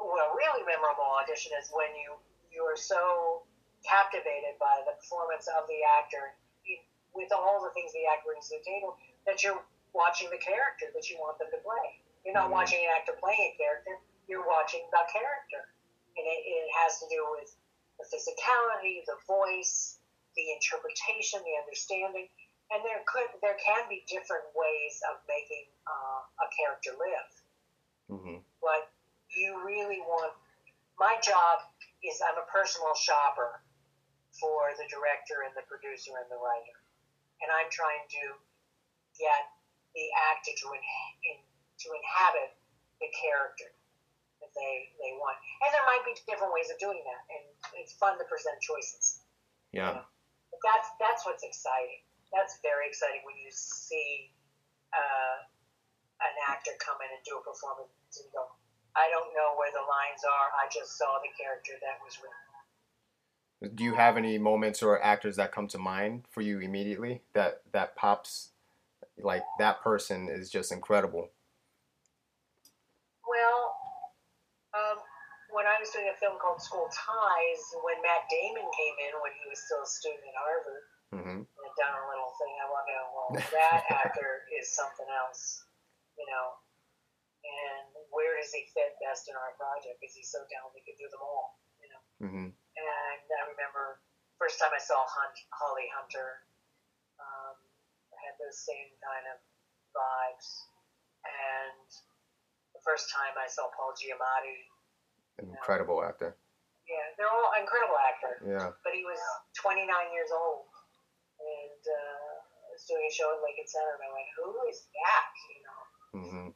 well, 0.00 0.18
a 0.18 0.30
really 0.34 0.64
memorable 0.64 1.06
audition 1.20 1.52
is 1.60 1.70
when 1.72 1.92
you 1.94 2.16
you 2.50 2.64
are 2.66 2.76
so 2.76 3.42
captivated 3.86 4.58
by 4.58 4.82
the 4.88 4.92
performance 4.98 5.46
of 5.46 5.68
the 5.68 5.80
actor, 5.86 6.34
with 7.14 7.30
all 7.32 7.62
the 7.62 7.70
things 7.76 7.92
the 7.92 8.06
actor 8.10 8.32
brings 8.34 8.48
to 8.48 8.58
the 8.58 8.64
table, 8.64 8.96
that 9.26 9.42
you're 9.44 9.62
watching 9.92 10.30
the 10.30 10.38
character 10.38 10.86
that 10.94 11.10
you 11.10 11.18
want 11.18 11.38
them 11.38 11.48
to 11.52 11.58
play. 11.62 12.02
You're 12.24 12.34
not 12.34 12.48
Mhm. 12.48 12.58
watching 12.58 12.84
an 12.84 12.90
actor 12.90 13.14
playing 13.20 13.54
a 13.54 13.56
character; 13.56 14.00
you're 14.26 14.46
watching 14.46 14.82
the 14.90 15.04
character, 15.12 15.62
and 16.16 16.26
it, 16.26 16.40
it 16.46 16.70
has 16.72 16.98
to 17.00 17.06
do 17.08 17.20
with 17.36 17.54
the 17.98 18.04
physicality, 18.10 19.04
the 19.06 19.16
voice, 19.26 19.99
the 20.36 20.46
interpretation, 20.54 21.42
the 21.42 21.56
understanding, 21.58 22.26
and 22.70 22.80
there 22.86 23.02
could 23.06 23.30
there 23.42 23.58
can 23.58 23.86
be 23.90 24.06
different 24.06 24.46
ways 24.54 24.94
of 25.10 25.18
making 25.26 25.66
uh, 25.86 26.22
a 26.22 26.46
character 26.54 26.94
live. 26.94 27.30
hmm 28.06 28.38
But 28.62 28.90
you 29.34 29.58
really 29.66 30.02
want 30.02 30.34
my 30.98 31.18
job 31.22 31.66
is 32.04 32.20
I'm 32.22 32.38
a 32.38 32.46
personal 32.48 32.94
shopper 32.94 33.60
for 34.38 34.72
the 34.78 34.86
director 34.88 35.42
and 35.44 35.52
the 35.58 35.66
producer 35.66 36.14
and 36.16 36.28
the 36.30 36.38
writer, 36.38 36.76
and 37.42 37.48
I'm 37.50 37.68
trying 37.68 38.06
to 38.06 38.24
get 39.18 39.42
the 39.92 40.06
actor 40.30 40.54
to 40.54 40.66
in, 40.70 40.82
in, 41.26 41.36
to 41.42 41.86
inhabit 41.90 42.54
the 43.02 43.10
character 43.10 43.68
that 44.38 44.52
they 44.54 44.94
they 45.02 45.12
want. 45.18 45.36
And 45.66 45.74
there 45.74 45.84
might 45.90 46.06
be 46.06 46.14
different 46.24 46.54
ways 46.54 46.70
of 46.70 46.78
doing 46.78 47.02
that, 47.02 47.22
and 47.34 47.44
it's 47.82 47.98
fun 47.98 48.16
to 48.16 48.24
present 48.30 48.62
choices. 48.62 49.26
Yeah. 49.74 50.00
But 50.00 50.06
that's 50.64 50.88
that's 51.00 51.24
what's 51.24 51.42
exciting. 51.42 52.04
That's 52.32 52.62
very 52.62 52.86
exciting 52.86 53.26
when 53.26 53.36
you 53.40 53.50
see 53.50 54.30
uh, 54.94 55.36
an 56.22 56.34
actor 56.46 56.74
come 56.78 56.98
in 57.02 57.10
and 57.10 57.22
do 57.26 57.40
a 57.40 57.42
performance 57.42 57.90
and 58.18 58.28
you 58.28 58.32
go, 58.34 58.46
I 58.94 59.10
don't 59.10 59.34
know 59.34 59.58
where 59.58 59.72
the 59.74 59.82
lines 59.82 60.22
are. 60.22 60.46
I 60.54 60.70
just 60.70 60.98
saw 60.98 61.18
the 61.22 61.30
character 61.34 61.74
that 61.82 61.98
was 62.04 62.18
written. 62.22 63.76
Do 63.76 63.84
you 63.84 63.94
have 63.94 64.16
any 64.16 64.38
moments 64.38 64.82
or 64.82 65.02
actors 65.02 65.36
that 65.36 65.52
come 65.52 65.68
to 65.68 65.78
mind 65.78 66.24
for 66.30 66.40
you 66.40 66.60
immediately 66.60 67.22
that 67.34 67.62
that 67.72 67.94
pops 67.94 68.50
like 69.20 69.44
that 69.58 69.82
person 69.82 70.28
is 70.30 70.50
just 70.50 70.72
incredible? 70.72 71.28
Well, 73.28 73.76
um, 74.74 74.98
when 75.60 75.68
I 75.68 75.76
was 75.76 75.92
doing 75.92 76.08
a 76.08 76.16
film 76.16 76.40
called 76.40 76.56
School 76.64 76.88
Ties, 76.88 77.62
when 77.84 78.00
Matt 78.00 78.24
Damon 78.32 78.64
came 78.64 78.96
in 79.04 79.12
when 79.20 79.36
he 79.36 79.44
was 79.44 79.60
still 79.60 79.84
a 79.84 79.90
student 79.92 80.24
at 80.24 80.40
Harvard, 80.40 80.84
hmm 81.12 81.44
and 81.44 81.72
done 81.76 81.92
a 82.00 82.04
little 82.08 82.32
thing, 82.40 82.54
I 82.56 82.66
went, 82.72 82.88
well, 83.12 83.30
that 83.36 83.84
actor 84.00 84.48
is 84.56 84.72
something 84.72 85.04
else, 85.12 85.68
you 86.16 86.24
know. 86.32 86.56
And 87.44 87.92
where 88.08 88.40
does 88.40 88.48
he 88.56 88.72
fit 88.72 88.96
best 89.04 89.28
in 89.28 89.36
our 89.36 89.52
project? 89.60 90.00
Because 90.00 90.16
he's 90.16 90.32
so 90.32 90.40
talented, 90.48 90.80
he 90.80 90.88
could 90.88 90.96
do 90.96 91.12
them 91.12 91.20
all, 91.20 91.60
you 91.76 91.92
know. 91.92 92.02
hmm 92.24 92.48
And 92.56 93.20
I 93.28 93.44
remember 93.52 94.00
first 94.40 94.56
time 94.56 94.72
I 94.72 94.80
saw 94.80 95.04
Hunt, 95.04 95.36
Holly 95.52 95.92
Hunter, 95.92 96.48
um, 97.20 97.60
I 98.08 98.16
had 98.24 98.40
those 98.40 98.56
same 98.64 98.96
kind 99.04 99.28
of 99.28 99.36
vibes. 99.92 100.48
And 101.28 101.84
the 102.72 102.80
first 102.80 103.12
time 103.12 103.36
I 103.36 103.44
saw 103.52 103.68
Paul 103.76 103.92
Giamatti, 103.92 104.56
Incredible 105.40 106.04
actor. 106.04 106.36
yeah, 106.88 107.06
they're 107.16 107.30
all 107.30 107.52
incredible 107.58 107.96
actor. 107.96 108.34
Yeah. 108.44 108.70
But 108.84 108.92
he 108.92 109.04
was 109.04 109.20
29 109.56 109.88
years 110.12 110.30
old, 110.32 110.68
and 111.40 111.80
uh, 111.80 112.30
was 112.72 112.84
doing 112.84 113.04
a 113.08 113.12
show 113.12 113.28
at 113.32 113.40
Lincoln 113.42 113.66
Center, 113.66 113.96
and 113.96 114.04
I 114.04 114.10
went, 114.12 114.28
"Who 114.36 114.50
is 114.68 114.86
that?" 114.92 115.32
You 115.48 115.60
know, 115.64 115.80
hmm 116.12 116.48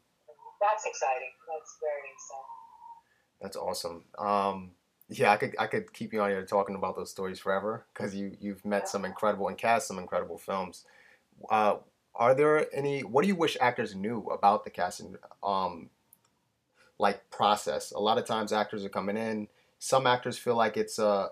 that's 0.60 0.86
exciting. 0.86 1.32
That's 1.46 1.76
very 1.80 2.08
exciting. 2.14 2.54
That's 3.40 3.56
awesome. 3.56 4.04
Um, 4.18 4.70
yeah, 5.08 5.32
I 5.32 5.36
could 5.36 5.54
I 5.58 5.66
could 5.66 5.92
keep 5.92 6.12
you 6.12 6.22
on 6.22 6.30
here 6.30 6.44
talking 6.46 6.74
about 6.74 6.96
those 6.96 7.10
stories 7.10 7.38
forever 7.38 7.86
because 7.92 8.14
you 8.14 8.36
you've 8.40 8.64
met 8.64 8.88
some 8.88 9.04
incredible 9.04 9.48
and 9.48 9.58
cast 9.58 9.86
some 9.86 9.98
incredible 9.98 10.38
films. 10.38 10.84
Uh, 11.50 11.76
are 12.14 12.34
there 12.34 12.66
any? 12.74 13.00
What 13.02 13.22
do 13.22 13.28
you 13.28 13.34
wish 13.36 13.56
actors 13.60 13.94
knew 13.94 14.26
about 14.32 14.64
the 14.64 14.70
casting 14.70 15.16
um, 15.42 15.90
like 16.98 17.30
process? 17.30 17.92
A 17.92 17.98
lot 18.00 18.18
of 18.18 18.24
times 18.26 18.52
actors 18.52 18.84
are 18.84 18.88
coming 18.90 19.16
in. 19.16 19.48
Some 19.78 20.06
actors 20.06 20.38
feel 20.38 20.56
like 20.56 20.76
it's 20.76 20.98
uh 20.98 21.28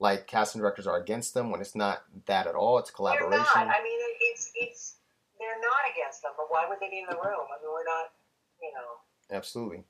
like 0.00 0.26
casting 0.26 0.60
directors 0.60 0.86
are 0.86 0.98
against 0.98 1.34
them 1.34 1.50
when 1.50 1.60
it's 1.60 1.74
not 1.76 2.02
that 2.26 2.46
at 2.46 2.54
all. 2.54 2.78
It's 2.78 2.90
They're 2.90 3.14
not. 3.14 3.18
collaboration. 3.20 3.70
I 3.70 3.80
mean, 3.82 4.00
it's 4.32 4.50
it's 4.54 4.96
they're 5.38 5.60
not 5.60 5.82
against 5.92 6.22
them, 6.22 6.32
but 6.36 6.46
why 6.50 6.66
would 6.68 6.78
they 6.80 6.90
be 6.90 7.04
in 7.04 7.08
the 7.10 7.18
room? 7.18 7.46
I 7.50 7.56
mean, 7.62 7.70
we're 7.70 7.86
not, 7.86 8.10
you 8.62 8.72
know, 8.74 8.90
Absolutely. 9.34 9.84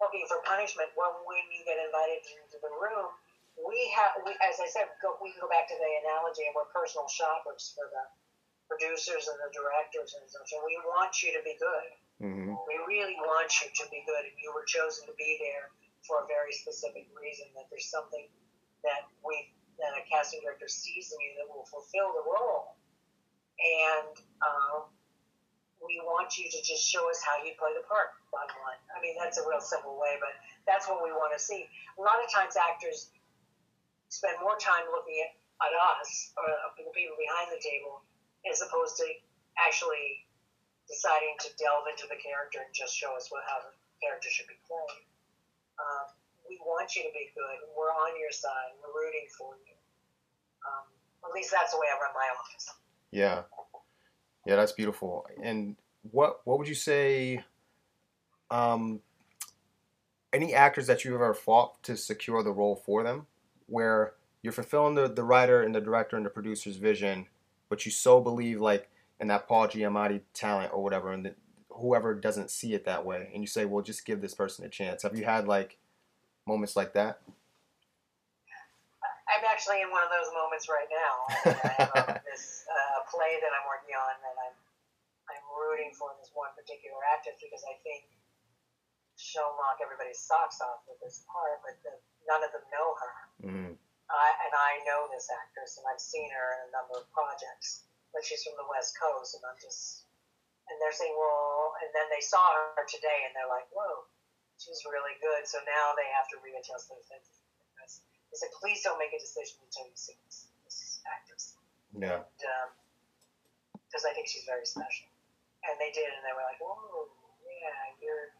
looking 0.00 0.24
for 0.28 0.40
punishment. 0.46 0.92
When 0.96 1.10
when 1.28 1.44
you 1.52 1.60
get 1.66 1.76
invited 1.80 2.20
into 2.24 2.56
the 2.60 2.72
room, 2.72 3.10
we 3.58 3.90
have, 3.96 4.20
we, 4.24 4.32
as 4.44 4.56
I 4.60 4.68
said, 4.68 4.88
go, 5.04 5.16
we 5.20 5.32
can 5.32 5.40
go 5.44 5.50
back 5.50 5.68
to 5.68 5.76
the 5.76 5.90
analogy, 6.04 6.48
and 6.48 6.54
we're 6.56 6.68
personal 6.72 7.08
shoppers 7.08 7.72
for 7.76 7.88
the 7.92 8.04
producers 8.70 9.26
and 9.28 9.36
the 9.42 9.50
directors 9.52 10.14
and 10.16 10.24
such. 10.30 10.52
And 10.56 10.62
we 10.64 10.78
want 10.88 11.12
you 11.20 11.34
to 11.34 11.42
be 11.42 11.58
good. 11.58 11.88
Hmm 12.20 12.52
We 12.52 12.76
really 12.84 13.16
want 13.16 13.48
you 13.64 13.72
to 13.72 13.84
be 13.88 14.04
good, 14.04 14.24
and 14.28 14.36
you 14.36 14.52
were 14.52 14.68
chosen 14.68 15.08
to 15.08 15.16
be 15.16 15.40
there 15.40 15.72
for 16.04 16.22
a 16.22 16.26
very 16.28 16.52
specific 16.52 17.08
reason. 17.16 17.48
That 17.56 17.72
there's 17.72 17.88
something 17.88 18.28
that 18.84 19.08
we 19.24 19.48
that 19.80 19.96
a 19.96 20.04
casting 20.04 20.44
director 20.44 20.68
sees 20.68 21.08
in 21.08 21.18
you 21.24 21.32
that 21.40 21.48
will 21.48 21.64
fulfill 21.64 22.12
the 22.12 22.24
role, 22.28 22.76
and 23.56 24.12
um, 24.44 24.92
we 25.80 25.96
want 26.04 26.36
you 26.36 26.44
to 26.52 26.60
just 26.60 26.84
show 26.84 27.08
us 27.08 27.24
how 27.24 27.40
you 27.40 27.56
play 27.56 27.72
the 27.72 27.84
part. 27.88 28.12
Bottom 28.28 28.60
line. 28.68 28.80
I 28.92 29.00
mean, 29.00 29.16
that's 29.16 29.40
a 29.40 29.44
real 29.48 29.64
simple 29.64 29.96
way, 29.96 30.20
but 30.20 30.36
that's 30.68 30.84
what 30.86 31.00
we 31.00 31.10
want 31.16 31.32
to 31.32 31.40
see. 31.40 31.64
A 31.96 32.02
lot 32.04 32.20
of 32.20 32.28
times, 32.28 32.54
actors 32.60 33.08
spend 34.12 34.36
more 34.44 34.60
time 34.60 34.84
looking 34.92 35.16
at, 35.24 35.32
at 35.64 35.72
us 35.96 36.34
or 36.36 36.44
the 36.76 36.92
people 36.92 37.16
behind 37.16 37.48
the 37.48 37.62
table 37.62 38.04
as 38.44 38.60
opposed 38.60 38.98
to 38.98 39.06
actually 39.56 40.26
deciding 40.90 41.38
to 41.46 41.48
delve 41.54 41.86
into 41.86 42.10
the 42.10 42.18
character 42.18 42.58
and 42.66 42.74
just 42.74 42.92
show 42.92 43.14
us 43.14 43.30
what 43.30 43.46
how 43.46 43.62
the 43.62 43.72
character 44.02 44.28
should 44.28 44.50
be 44.50 44.58
played. 44.66 45.06
Um, 45.78 46.10
we 46.50 46.58
want 46.66 46.92
you 46.98 47.06
to 47.06 47.12
be 47.14 47.30
good. 47.32 47.56
We're 47.78 47.94
on 47.94 48.18
your 48.18 48.34
side. 48.34 48.74
We're 48.82 48.90
rooting 48.90 49.30
for 49.38 49.54
you. 49.62 49.78
Um, 50.66 50.84
at 51.24 51.32
least 51.32 51.54
that's 51.54 51.72
the 51.72 51.78
way 51.78 51.86
I 51.86 51.96
run 52.02 52.12
my 52.12 52.28
office. 52.34 52.66
Yeah, 53.14 53.46
yeah, 54.44 54.56
that's 54.56 54.72
beautiful. 54.72 55.26
And 55.42 55.76
what 56.10 56.40
what 56.44 56.58
would 56.58 56.68
you 56.68 56.74
say? 56.74 57.44
Um, 58.50 59.00
any 60.32 60.54
actors 60.54 60.86
that 60.86 61.04
you've 61.04 61.14
ever 61.14 61.34
fought 61.34 61.82
to 61.84 61.96
secure 61.96 62.42
the 62.42 62.52
role 62.52 62.76
for 62.76 63.02
them, 63.02 63.26
where 63.66 64.14
you're 64.42 64.52
fulfilling 64.52 64.94
the, 64.94 65.08
the 65.08 65.24
writer 65.24 65.62
and 65.62 65.74
the 65.74 65.80
director 65.80 66.16
and 66.16 66.24
the 66.24 66.30
producer's 66.30 66.76
vision, 66.76 67.26
but 67.68 67.84
you 67.84 67.92
so 67.92 68.20
believe 68.20 68.60
like 68.60 68.88
in 69.20 69.28
that 69.28 69.46
Paul 69.46 69.68
Giamatti 69.68 70.22
talent 70.32 70.72
or 70.72 70.82
whatever, 70.82 71.12
and 71.12 71.26
the, 71.26 71.34
whoever 71.68 72.14
doesn't 72.14 72.50
see 72.50 72.74
it 72.74 72.84
that 72.86 73.04
way, 73.04 73.30
and 73.32 73.42
you 73.42 73.46
say, 73.46 73.64
well, 73.64 73.84
just 73.84 74.04
give 74.04 74.20
this 74.20 74.34
person 74.34 74.64
a 74.64 74.68
chance. 74.68 75.02
Have 75.02 75.16
you 75.16 75.24
had 75.24 75.46
like 75.46 75.78
moments 76.46 76.74
like 76.74 76.94
that? 76.94 77.20
I'm 79.30 79.46
actually 79.46 79.78
in 79.78 79.90
one 79.94 80.02
of 80.02 80.10
those 80.10 80.30
moments 80.34 80.66
right 80.66 80.90
now. 80.90 81.12
I 81.54 81.72
have 81.78 81.92
uh, 81.94 82.18
this 82.26 82.66
uh, 82.66 83.06
play 83.06 83.38
that 83.38 83.52
I'm 83.54 83.66
working 83.70 83.94
on, 83.94 84.14
and 84.26 84.36
I'm 84.42 84.56
I'm 85.30 85.44
rooting 85.54 85.94
for 85.94 86.10
this 86.18 86.34
one 86.34 86.50
particular 86.58 86.98
actress 87.06 87.38
because 87.38 87.62
I 87.62 87.78
think 87.86 88.10
she'll 89.14 89.54
knock 89.54 89.78
everybody's 89.78 90.18
socks 90.18 90.58
off 90.58 90.82
with 90.90 90.98
this 90.98 91.22
part, 91.30 91.62
but 91.62 91.78
the, 91.86 91.94
none 92.26 92.42
of 92.42 92.50
them 92.50 92.66
know 92.74 92.88
her. 92.98 93.14
Mm-hmm. 93.46 93.72
Uh, 94.10 94.32
and 94.42 94.52
I 94.58 94.82
know 94.82 95.06
this 95.06 95.30
actress, 95.30 95.78
and 95.78 95.86
I've 95.86 96.02
seen 96.02 96.26
her 96.34 96.46
in 96.58 96.60
a 96.66 96.70
number 96.74 96.98
of 96.98 97.06
projects, 97.14 97.86
but 98.10 98.26
she's 98.26 98.42
from 98.42 98.58
the 98.58 98.66
West 98.66 98.98
Coast, 98.98 99.38
and 99.38 99.42
I'm 99.46 99.58
just, 99.58 100.06
and 100.70 100.78
they're 100.82 100.94
saying, 100.94 101.14
well, 101.14 101.74
and 101.82 101.90
then 101.94 102.06
they 102.10 102.22
saw 102.22 102.42
her 102.76 102.84
today, 102.86 103.26
and 103.26 103.32
they're 103.34 103.50
like, 103.50 103.66
whoa, 103.70 104.06
she's 104.58 104.82
really 104.86 105.18
good. 105.22 105.46
So 105.46 105.62
now 105.66 105.94
they 105.94 106.08
have 106.14 106.26
to 106.34 106.42
readjust 106.42 106.90
their 106.90 107.02
thinking. 107.06 107.38
They 108.30 108.38
said, 108.38 108.54
please 108.62 108.78
don't 108.86 108.94
make 108.94 109.10
a 109.10 109.18
decision 109.18 109.58
until 109.58 109.90
you 109.90 109.98
see 109.98 110.14
this, 110.22 110.46
this 110.62 111.02
actress. 111.02 111.58
Yeah. 111.90 112.22
Because 113.90 114.06
I 114.06 114.14
think 114.14 114.30
she's 114.30 114.46
very 114.46 114.62
special. 114.62 115.10
And 115.66 115.74
they 115.82 115.90
did, 115.90 116.06
and 116.06 116.22
they 116.22 116.30
were 116.30 116.46
like, 116.46 116.62
whoa, 116.62 117.10
yeah, 117.42 117.90
you're, 117.98 118.30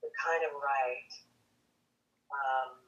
you're 0.00 0.16
kind 0.16 0.48
of 0.48 0.56
right. 0.56 1.12
Um, 2.32 2.80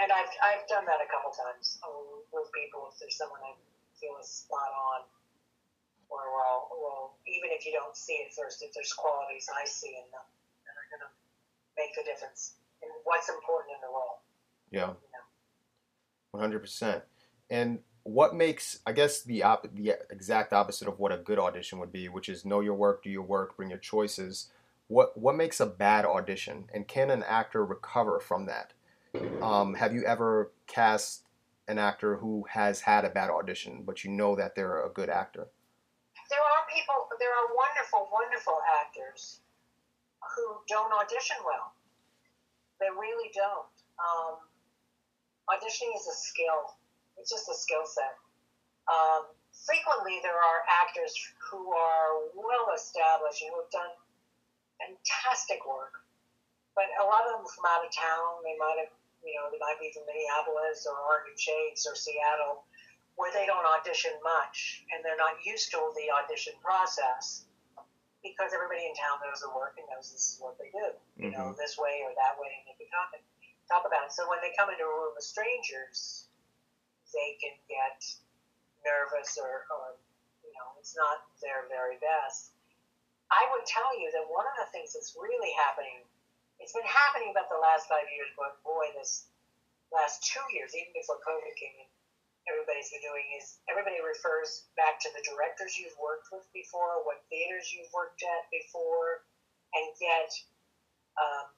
and 0.00 0.08
I've, 0.08 0.32
I've 0.40 0.64
done 0.64 0.88
that 0.88 1.04
a 1.04 1.08
couple 1.12 1.36
times 1.36 1.76
um, 1.84 2.24
with 2.32 2.48
people. 2.56 2.88
If 2.88 3.04
there's 3.04 3.20
someone 3.20 3.44
I 3.44 3.52
is 4.20 4.28
spot 4.28 4.70
on, 4.72 5.00
or 6.08 6.20
well, 6.34 6.68
well, 6.70 7.16
even 7.26 7.50
if 7.52 7.66
you 7.66 7.72
don't 7.72 7.96
see 7.96 8.14
it 8.14 8.32
first, 8.34 8.62
if 8.62 8.72
there's 8.74 8.92
qualities 8.92 9.48
I 9.50 9.66
see 9.66 9.88
in 9.88 10.06
them 10.12 10.26
that 10.64 10.74
are 10.76 10.88
going 10.92 11.04
to 11.06 11.12
make 11.76 11.94
the 11.94 12.04
difference 12.04 12.54
in 12.82 12.88
what's 13.04 13.28
important 13.28 13.76
in 13.76 13.80
the 13.80 13.92
role. 13.92 14.22
Yeah. 14.70 14.94
One 16.32 16.40
hundred 16.40 16.60
percent. 16.60 17.04
And 17.50 17.78
what 18.02 18.34
makes, 18.34 18.80
I 18.86 18.92
guess, 18.92 19.22
the 19.22 19.42
op- 19.44 19.74
the 19.74 19.94
exact 20.10 20.52
opposite 20.52 20.88
of 20.88 20.98
what 20.98 21.12
a 21.12 21.16
good 21.16 21.38
audition 21.38 21.78
would 21.78 21.92
be, 21.92 22.08
which 22.08 22.28
is 22.28 22.44
know 22.44 22.60
your 22.60 22.74
work, 22.74 23.02
do 23.02 23.10
your 23.10 23.22
work, 23.22 23.56
bring 23.56 23.70
your 23.70 23.78
choices. 23.78 24.50
What 24.88 25.16
what 25.16 25.36
makes 25.36 25.60
a 25.60 25.66
bad 25.66 26.04
audition, 26.04 26.64
and 26.74 26.86
can 26.88 27.10
an 27.10 27.22
actor 27.22 27.64
recover 27.64 28.20
from 28.20 28.46
that? 28.46 28.72
Um, 29.40 29.74
have 29.74 29.94
you 29.94 30.04
ever 30.04 30.50
cast 30.66 31.23
an 31.68 31.78
actor 31.78 32.16
who 32.16 32.44
has 32.50 32.80
had 32.80 33.04
a 33.04 33.10
bad 33.10 33.30
audition, 33.30 33.82
but 33.84 34.04
you 34.04 34.10
know 34.10 34.36
that 34.36 34.54
they're 34.54 34.84
a 34.84 34.90
good 34.90 35.08
actor? 35.08 35.48
There 36.30 36.40
are 36.40 36.62
people, 36.72 37.08
there 37.18 37.32
are 37.32 37.48
wonderful, 37.56 38.08
wonderful 38.12 38.58
actors 38.80 39.40
who 40.36 40.44
don't 40.68 40.92
audition 40.92 41.36
well. 41.44 41.72
They 42.80 42.90
really 42.90 43.30
don't. 43.32 43.70
Um, 43.96 44.34
auditioning 45.48 45.94
is 45.94 46.06
a 46.08 46.16
skill. 46.16 46.76
It's 47.16 47.30
just 47.30 47.48
a 47.48 47.54
skill 47.54 47.86
set. 47.86 48.18
Um, 48.90 49.30
frequently, 49.64 50.20
there 50.20 50.36
are 50.36 50.60
actors 50.68 51.14
who 51.38 51.72
are 51.72 52.28
well 52.34 52.74
established 52.74 53.40
and 53.40 53.54
who 53.54 53.62
have 53.62 53.72
done 53.72 53.92
fantastic 54.82 55.62
work, 55.64 56.02
but 56.74 56.90
a 57.00 57.04
lot 57.06 57.24
of 57.30 57.40
them 57.40 57.46
from 57.46 57.64
out 57.70 57.86
of 57.86 57.92
town. 57.94 58.42
They 58.42 58.58
might 58.58 58.84
have, 58.84 58.92
you 59.24 59.34
know, 59.40 59.48
they 59.48 59.58
might 59.58 59.80
be 59.80 59.90
from 59.90 60.04
Minneapolis 60.06 60.84
or 60.84 60.94
Oregon 61.00 61.34
Shakes 61.36 61.88
or 61.88 61.96
Seattle, 61.96 62.64
where 63.16 63.32
they 63.32 63.46
don't 63.46 63.64
audition 63.64 64.12
much 64.22 64.84
and 64.92 65.00
they're 65.04 65.18
not 65.18 65.40
used 65.44 65.70
to 65.72 65.78
the 65.96 66.10
audition 66.12 66.52
process 66.60 67.46
because 68.22 68.52
everybody 68.56 68.84
in 68.88 68.94
town 68.96 69.20
knows 69.20 69.40
the 69.44 69.52
work 69.52 69.76
and 69.76 69.84
knows 69.92 70.08
this 70.12 70.34
is 70.34 70.36
what 70.40 70.56
they 70.56 70.72
do, 70.72 70.96
you 71.16 71.30
know, 71.30 71.52
Mhm. 71.52 71.56
this 71.56 71.76
way 71.76 72.02
or 72.02 72.12
that 72.14 72.38
way, 72.40 72.52
and 72.56 72.64
they 72.66 72.84
can 72.84 72.90
talk, 72.90 73.12
talk 73.68 73.84
about 73.84 74.04
it. 74.06 74.12
So 74.12 74.28
when 74.28 74.40
they 74.40 74.52
come 74.56 74.70
into 74.70 74.84
a 74.84 74.88
room 74.88 75.14
of 75.16 75.22
strangers, 75.22 76.28
they 77.12 77.36
can 77.36 77.54
get 77.68 78.02
nervous 78.84 79.36
or, 79.38 79.66
or 79.70 79.96
you 80.42 80.52
know, 80.52 80.74
it's 80.78 80.96
not 80.96 81.24
their 81.40 81.68
very 81.68 81.98
best. 81.98 82.52
I 83.30 83.48
would 83.52 83.66
tell 83.66 83.98
you 83.98 84.10
that 84.12 84.28
one 84.28 84.46
of 84.46 84.56
the 84.56 84.66
things 84.72 84.92
happening, 84.92 85.03
it's 86.64 86.72
been 86.72 86.88
happening 86.88 87.28
about 87.28 87.52
the 87.52 87.60
last 87.60 87.84
five 87.92 88.08
years, 88.08 88.32
but 88.40 88.56
boy, 88.64 88.88
this 88.96 89.28
last 89.92 90.24
two 90.24 90.40
years, 90.56 90.72
even 90.72 90.96
before 90.96 91.20
COVID 91.20 91.52
came 91.60 91.76
in, 91.76 91.88
everybody's 92.48 92.88
been 92.88 93.04
doing 93.04 93.28
is 93.36 93.60
everybody 93.68 94.00
refers 94.00 94.64
back 94.72 94.96
to 95.04 95.12
the 95.12 95.20
directors 95.28 95.76
you've 95.76 95.92
worked 96.00 96.32
with 96.32 96.48
before, 96.56 97.04
what 97.04 97.20
theaters 97.28 97.68
you've 97.68 97.92
worked 97.92 98.24
at 98.24 98.48
before, 98.48 99.28
and 99.76 99.92
get 100.00 100.32
um, 101.20 101.52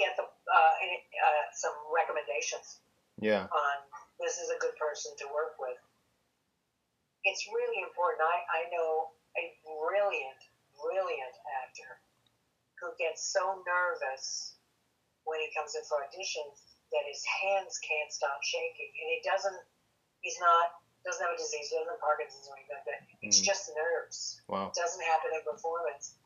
get 0.00 0.16
the 0.16 0.24
uh, 0.24 0.74
uh, 0.80 1.44
some 1.52 1.76
recommendations 1.92 2.80
Yeah. 3.20 3.52
on 3.52 3.76
this 4.16 4.40
is 4.40 4.48
a 4.48 4.56
good 4.64 4.80
person 4.80 5.12
to 5.20 5.28
work 5.28 5.60
with. 5.60 5.76
It's 7.28 7.44
really 7.52 7.84
important. 7.84 8.24
I, 8.24 8.64
I 8.64 8.72
know 8.72 9.12
a 9.36 9.44
brilliant, 9.60 10.40
brilliant 10.72 11.36
actor 11.68 12.00
who 12.84 12.92
gets 13.00 13.24
so 13.32 13.64
nervous 13.64 14.60
when 15.24 15.40
he 15.40 15.48
comes 15.56 15.72
in 15.72 15.80
for 15.88 16.04
auditions 16.04 16.60
that 16.92 17.04
his 17.08 17.24
hands 17.24 17.80
can't 17.80 18.12
stop 18.12 18.36
shaking. 18.44 18.92
And 18.92 19.08
he 19.08 19.18
doesn't, 19.24 19.56
he's 20.20 20.36
not, 20.36 20.76
doesn't 21.00 21.24
have 21.24 21.32
a 21.32 21.40
disease, 21.40 21.72
doesn't 21.72 21.88
have 21.88 22.00
Parkinson's 22.04 22.44
or 22.44 22.60
anything 22.60 22.76
like 22.76 22.88
that. 22.92 23.00
It's 23.24 23.40
Mhm. 23.40 23.48
just 23.48 23.72
nerves. 23.72 24.44
Wow. 24.52 24.68
It 24.68 24.76
doesn't 24.76 25.00
happen 25.00 25.32
in 25.32 25.40
performance. 25.48 26.20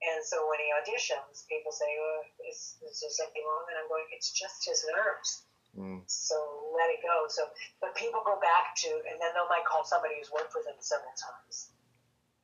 And 0.00 0.20
so 0.24 0.48
when 0.48 0.60
he 0.60 0.68
auditions, 0.72 1.44
people 1.48 1.72
say, 1.72 1.88
oh, 1.88 2.20
is, 2.48 2.76
is 2.84 3.00
there 3.00 3.12
something 3.12 3.44
wrong? 3.44 3.64
And 3.68 3.76
I'm 3.80 3.88
going, 3.88 4.04
it's 4.12 4.32
just 4.32 4.64
his 4.64 4.84
nerves. 4.92 5.44
Mm. 5.76 6.02
So 6.06 6.36
let 6.76 6.90
it 6.92 7.00
go. 7.02 7.26
So, 7.28 7.48
but 7.80 7.94
people 7.96 8.20
go 8.24 8.38
back 8.40 8.76
to, 8.84 8.88
and 8.88 9.16
then 9.20 9.32
they'll 9.32 9.48
might 9.48 9.64
call 9.64 9.84
somebody 9.84 10.16
who's 10.20 10.30
worked 10.30 10.54
with 10.54 10.66
him 10.66 10.76
several 10.80 11.12
times. 11.16 11.72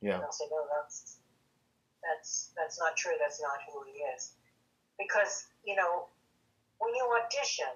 Yeah. 0.01 0.17
And 0.17 0.23
they'll 0.23 0.33
say, 0.33 0.49
no, 0.49 0.65
that's 0.73 1.20
that's 2.01 2.51
that's 2.57 2.77
not 2.79 2.97
true. 2.97 3.15
That's 3.21 3.41
not 3.41 3.61
who 3.69 3.85
he 3.85 4.01
is. 4.13 4.33
Because 4.97 5.47
you 5.65 5.75
know, 5.75 6.09
when 6.81 6.93
you 6.93 7.05
audition, 7.21 7.69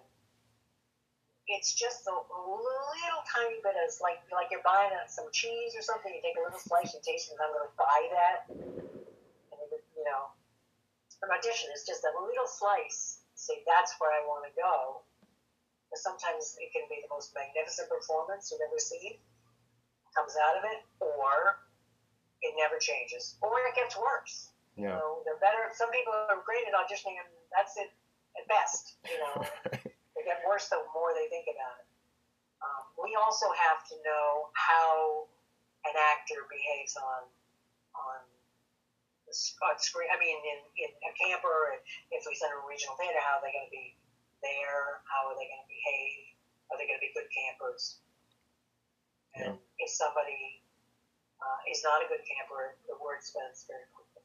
it's 1.48 1.78
just 1.78 2.10
a 2.10 2.14
little 2.14 3.22
tiny 3.30 3.62
bit 3.62 3.78
of 3.78 3.90
like 4.02 4.22
like 4.34 4.50
you're 4.50 4.66
buying 4.66 4.94
some 5.08 5.30
cheese 5.30 5.78
or 5.78 5.82
something. 5.86 6.10
You 6.10 6.22
take 6.22 6.38
a 6.38 6.44
little 6.44 6.62
slice, 6.62 6.94
you 6.94 7.02
taste 7.06 7.30
it, 7.30 7.38
and 7.38 7.42
I'm 7.46 7.54
going 7.54 7.70
to 7.70 7.78
buy 7.78 8.00
that. 8.14 8.38
And 8.50 9.70
you 9.94 10.06
know, 10.06 10.34
an 11.22 11.30
audition 11.30 11.70
is 11.74 11.86
just 11.86 12.02
a 12.06 12.12
little 12.18 12.50
slice. 12.50 13.22
Say 13.38 13.62
that's 13.70 13.94
where 14.02 14.10
I 14.10 14.26
want 14.26 14.50
to 14.50 14.54
go. 14.58 15.06
But 15.94 16.02
sometimes 16.02 16.58
it 16.58 16.74
can 16.74 16.90
be 16.90 17.06
the 17.06 17.12
most 17.14 17.30
magnificent 17.38 17.94
performance 17.94 18.50
you've 18.50 18.66
ever 18.66 18.82
seen. 18.82 19.22
Comes 20.18 20.34
out 20.40 20.58
of 20.58 20.64
it, 20.66 20.82
or 21.04 21.62
it 22.46 22.54
never 22.58 22.78
changes, 22.78 23.36
or 23.42 23.58
it 23.66 23.74
gets 23.76 23.98
worse. 23.98 24.54
You 24.78 24.86
Yeah. 24.86 25.00
know, 25.00 25.24
they're 25.26 25.40
better. 25.42 25.72
Some 25.74 25.90
people 25.90 26.14
are 26.14 26.38
great 26.46 26.68
at 26.68 26.74
auditioning, 26.74 27.18
and 27.18 27.30
that's 27.50 27.76
it 27.78 27.90
at 28.38 28.46
best. 28.48 28.98
You 29.10 29.18
know, 29.20 29.36
they 30.16 30.24
get 30.24 30.46
worse 30.46 30.70
the 30.70 30.84
more 30.94 31.14
they 31.14 31.28
think 31.30 31.48
about 31.50 31.80
it. 31.82 31.88
Um, 32.62 32.84
we 33.02 33.16
also 33.16 33.50
have 33.52 33.86
to 33.90 33.96
know 34.04 34.50
how 34.54 35.28
an 35.86 35.96
actor 35.96 36.46
behaves 36.50 36.96
on 36.98 37.22
on 37.96 38.20
the 39.26 39.34
on 39.66 39.80
screen. 39.80 40.10
I 40.12 40.20
mean, 40.20 40.38
in, 40.44 40.60
in 40.86 40.92
a 41.08 41.14
camper, 41.18 41.82
if 42.12 42.22
we 42.28 42.36
send 42.36 42.52
them 42.52 42.62
a 42.62 42.68
regional 42.68 42.96
theater, 42.98 43.20
how 43.22 43.40
are 43.40 43.44
they 43.44 43.54
going 43.54 43.66
to 43.66 43.74
be 43.74 43.98
there? 44.42 45.02
How 45.10 45.30
are 45.32 45.36
they 45.38 45.48
going 45.48 45.64
to 45.64 45.72
behave? 45.72 46.36
Are 46.70 46.78
they 46.78 46.86
going 46.86 47.00
to 47.00 47.06
be 47.06 47.14
good 47.16 47.30
campers? 47.32 48.02
And 49.36 49.60
if 49.80 49.90
somebody 49.92 50.65
uh, 51.42 51.60
is 51.72 51.82
not 51.84 52.04
a 52.04 52.08
good 52.08 52.24
camper, 52.24 52.78
the 52.88 52.98
word 53.00 53.24
spreads 53.24 53.66
very 53.68 53.88
quickly. 53.92 54.24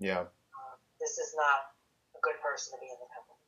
Yeah. 0.00 0.28
Um, 0.28 0.76
this 1.00 1.16
is 1.20 1.32
not 1.36 1.76
a 2.16 2.20
good 2.20 2.38
person 2.40 2.76
to 2.76 2.78
be 2.80 2.88
in 2.88 2.98
the 3.00 3.10
company. 3.12 3.40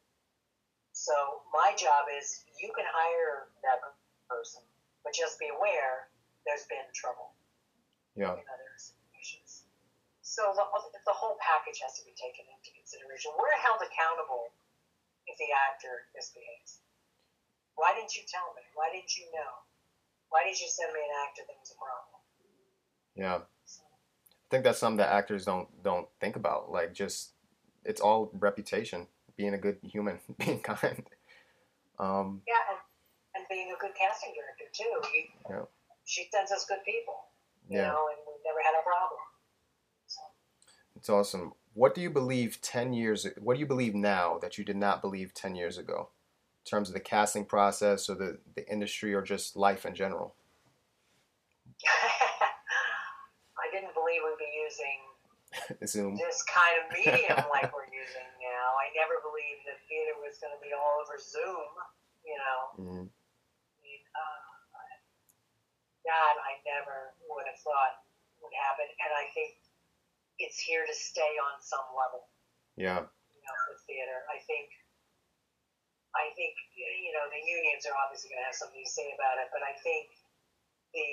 So 0.92 1.42
my 1.51 1.72
job 1.75 2.07
is 2.12 2.44
you 2.61 2.70
can 2.77 2.87
hire 2.87 3.51
that 3.64 3.81
person, 4.29 4.62
but 5.03 5.16
just 5.16 5.40
be 5.40 5.48
aware 5.48 6.12
there's 6.44 6.68
been 6.68 6.85
trouble. 6.92 7.33
Yeah. 8.12 8.37
in 8.37 8.44
other 8.44 8.72
situations. 8.77 9.64
So 10.20 10.53
the, 10.53 10.64
the 11.09 11.16
whole 11.16 11.40
package 11.40 11.81
has 11.81 11.96
to 11.96 12.05
be 12.05 12.12
taken 12.12 12.44
into 12.44 12.68
consideration. 12.77 13.33
We're 13.40 13.57
held 13.64 13.81
accountable 13.81 14.53
if 15.25 15.40
the 15.40 15.48
actor 15.72 16.12
misbehaves. 16.12 16.85
Why 17.81 17.96
didn't 17.96 18.12
you 18.12 18.29
tell 18.29 18.53
me? 18.53 18.64
Why 18.77 18.92
didn't 18.92 19.16
you 19.16 19.33
know? 19.33 19.64
Why 20.29 20.44
did 20.44 20.61
you 20.61 20.68
send 20.68 20.92
me 20.92 21.01
an 21.01 21.12
actor 21.25 21.48
that 21.48 21.57
was 21.57 21.72
a 21.72 21.79
problem? 21.81 22.12
Yeah. 23.14 23.37
I 23.37 24.48
think 24.51 24.64
that's 24.64 24.79
something 24.79 24.98
that 24.98 25.12
actors 25.12 25.44
don't 25.44 25.68
don't 25.83 26.07
think 26.20 26.37
about. 26.37 26.70
Like 26.70 26.92
just 26.92 27.33
it's 27.85 28.01
all 28.01 28.31
reputation, 28.35 29.07
being 29.37 29.55
a 29.55 29.59
good 29.59 29.79
human, 29.83 30.18
being 30.38 30.61
kind. 30.61 31.03
Um, 31.98 32.42
yeah, 32.46 32.55
and, 32.70 32.79
and 33.35 33.44
being 33.48 33.72
a 33.75 33.81
good 33.81 33.92
casting 33.98 34.33
director 34.35 34.64
too. 34.72 35.09
You, 35.14 35.25
Yeah. 35.48 35.64
She 36.05 36.29
sends 36.33 36.51
us 36.51 36.66
good 36.68 36.85
people, 36.85 37.14
you 37.68 37.79
yeah, 37.79 37.88
know, 37.88 38.09
and 38.11 38.18
we've 38.27 38.42
never 38.44 38.59
had 38.64 38.75
a 38.79 38.83
problem. 38.83 39.20
So, 40.09 40.20
it's 40.96 41.09
awesome. 41.09 41.53
What 41.75 41.94
do 41.94 42.01
you 42.01 42.11
believe 42.11 42.61
ten 42.61 42.92
years? 42.92 43.27
What 43.38 43.55
do 43.55 43.61
you 43.61 43.66
believe 43.66 43.94
now 43.94 44.38
that 44.42 44.59
you 44.59 44.64
did 44.64 44.77
not 44.77 45.01
believe 45.01 45.33
ten 45.33 45.55
years 45.55 45.79
ago, 45.79 46.09
in 46.64 46.68
terms 46.68 46.88
of 46.88 46.94
the 46.94 47.01
casting 47.01 47.44
process 47.44 48.11
or 48.11 48.16
the 48.16 48.38
the 48.57 48.68
industry 48.70 49.14
or 49.14 49.22
just 49.22 49.57
life 49.57 49.87
in 49.87 49.94
general? 49.94 50.35
I 54.33 54.40
didn't 54.40 54.40
believe 54.40 54.40
we'd 54.40 54.45
be 54.45 54.53
using 54.64 54.99
Zoom. 55.92 56.12
this 56.16 56.40
kind 56.49 56.75
of 56.81 56.85
medium 56.97 57.37
like 57.55 57.68
we're 57.77 57.88
using 57.92 58.29
now. 58.40 58.66
I 58.81 58.88
never 58.97 59.21
believed 59.21 59.68
that 59.68 59.77
theater 59.85 60.16
was 60.25 60.40
going 60.40 60.55
to 60.57 60.62
be 60.64 60.73
all 60.73 61.05
over 61.05 61.21
Zoom. 61.21 61.68
You 62.25 62.37
know, 62.38 62.59
Mhm. 62.81 63.05
I 63.11 63.77
mean, 63.83 64.03
uh, 64.16 64.40
that 66.07 66.35
I 66.40 66.59
never 66.66 67.14
would 67.29 67.47
have 67.47 67.59
thought 67.61 68.03
would 68.42 68.55
happen, 68.55 68.87
and 68.90 69.11
I 69.14 69.27
think 69.35 69.59
it's 70.38 70.59
here 70.59 70.87
to 70.87 70.95
stay 70.95 71.35
on 71.38 71.61
some 71.62 71.87
level. 71.95 72.27
Yeah, 72.75 73.07
You 73.07 73.42
know, 73.42 73.57
for 73.68 73.75
theater, 73.87 74.25
I 74.33 74.38
think. 74.47 74.71
I 76.14 76.29
think 76.37 76.53
you 76.77 77.09
know 77.16 77.25
the 77.33 77.40
unions 77.40 77.87
are 77.88 77.97
obviously 78.05 78.29
going 78.29 78.40
to 78.45 78.49
have 78.53 78.55
something 78.55 78.85
to 78.85 78.90
say 78.90 79.09
about 79.16 79.40
it, 79.40 79.49
but 79.49 79.64
I 79.64 79.73
think 79.81 80.12
the 80.92 81.09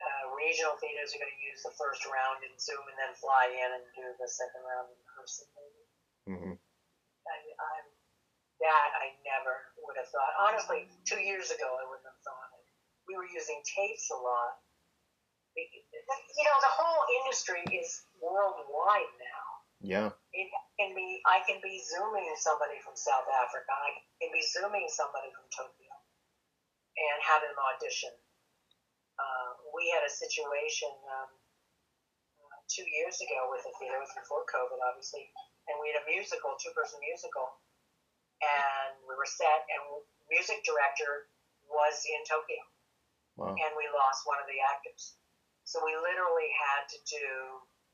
uh, 0.00 0.24
regional 0.32 0.76
theaters 0.80 1.12
are 1.12 1.20
going 1.20 1.32
to 1.32 1.42
use 1.44 1.60
the 1.64 1.74
first 1.76 2.04
round 2.08 2.40
in 2.44 2.52
Zoom 2.56 2.80
and 2.88 2.96
then 2.96 3.12
fly 3.20 3.48
in 3.52 3.68
and 3.76 3.84
do 3.92 4.04
the 4.16 4.28
second 4.28 4.62
round 4.64 4.88
in 4.92 5.00
person. 5.12 5.46
Maybe. 5.56 5.82
hmm 6.36 6.54
I, 7.28 7.36
I'm, 7.36 7.86
that 8.64 8.90
I 8.96 9.06
never 9.24 9.54
would 9.84 9.96
have 10.00 10.08
thought. 10.12 10.32
Honestly, 10.40 10.88
two 11.04 11.20
years 11.20 11.52
ago, 11.52 11.68
I 11.68 11.84
wouldn't 11.88 12.08
have 12.08 12.20
thought 12.24 12.50
it. 12.60 12.66
We 13.08 13.16
were 13.16 13.28
using 13.28 13.60
tapes 13.64 14.08
a 14.12 14.18
lot. 14.20 14.56
You 15.56 16.44
know, 16.46 16.58
the 16.62 16.72
whole 16.72 17.02
industry 17.22 17.60
is 17.74 17.90
worldwide 18.22 19.12
now. 19.20 19.46
yeah, 19.82 20.08
It 20.32 20.48
can 20.78 20.94
be, 20.94 21.20
I 21.26 21.42
can 21.44 21.58
be 21.60 21.76
zooming 21.84 22.32
somebody 22.40 22.78
from 22.80 22.94
South 22.96 23.26
Africa. 23.28 23.72
I 23.72 23.90
can 24.22 24.30
be 24.32 24.40
zooming 24.46 24.86
somebody 24.88 25.28
from 25.34 25.44
Tokyo 25.52 25.92
and 26.96 27.16
have 27.28 27.42
them 27.44 27.56
audition. 27.74 28.14
Uh, 29.20 29.52
we 29.76 29.92
had 29.92 30.00
a 30.00 30.12
situation 30.12 30.88
um, 31.12 31.28
uh, 32.40 32.60
two 32.72 32.86
years 32.88 33.20
ago 33.20 33.52
with 33.52 33.60
a 33.68 33.72
theater, 33.76 34.00
it 34.00 34.04
was 34.04 34.16
before 34.16 34.48
COVID, 34.48 34.80
obviously, 34.80 35.28
and 35.68 35.76
we 35.76 35.92
had 35.92 36.00
a 36.00 36.06
musical, 36.08 36.56
two-person 36.56 36.96
musical, 37.04 37.60
and 38.40 38.96
we 39.04 39.12
were 39.12 39.28
set, 39.28 39.68
and 39.68 39.82
music 40.32 40.64
director 40.64 41.28
was 41.68 42.00
in 42.08 42.20
Tokyo, 42.24 42.62
wow, 43.36 43.52
and 43.52 43.72
we 43.76 43.84
lost 43.92 44.24
one 44.24 44.40
of 44.40 44.48
the 44.48 44.56
actors. 44.64 45.20
So 45.68 45.84
we 45.84 45.92
literally 45.94 46.48
had 46.56 46.88
to 46.88 46.98
do 47.04 47.26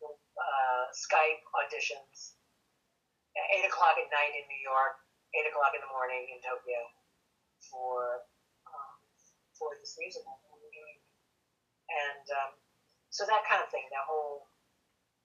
uh, 0.03 0.85
Skype 0.95 1.43
auditions 1.59 2.39
at 3.37 3.69
8 3.69 3.69
o'clock 3.69 3.99
at 4.01 4.09
night 4.09 4.33
in 4.33 4.45
New 4.49 4.63
York, 4.65 4.97
8 5.35 5.45
o'clock 5.53 5.73
in 5.77 5.83
the 5.85 5.93
morning 5.93 6.25
in 6.33 6.39
Tokyo 6.41 6.81
for, 7.69 8.25
um, 8.65 8.97
for 9.59 9.77
this 9.77 9.97
musical 10.01 10.41
we 10.41 10.41
were 10.41 10.41
doing. 10.41 10.46
And 11.91 12.25
um, 12.35 12.53
so 13.11 13.25
that 13.27 13.47
kind 13.47 13.63
of 13.63 13.71
thing, 13.71 13.87
that 13.95 14.07
whole, 14.07 14.51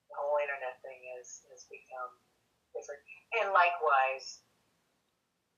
the 0.09 0.17
whole 0.17 0.37
internet 0.41 0.77
thing 0.85 1.01
has, 1.17 1.45
has 1.49 1.65
become 1.67 2.11
different. 2.75 3.01
And 3.41 3.55
likewise, 3.55 4.43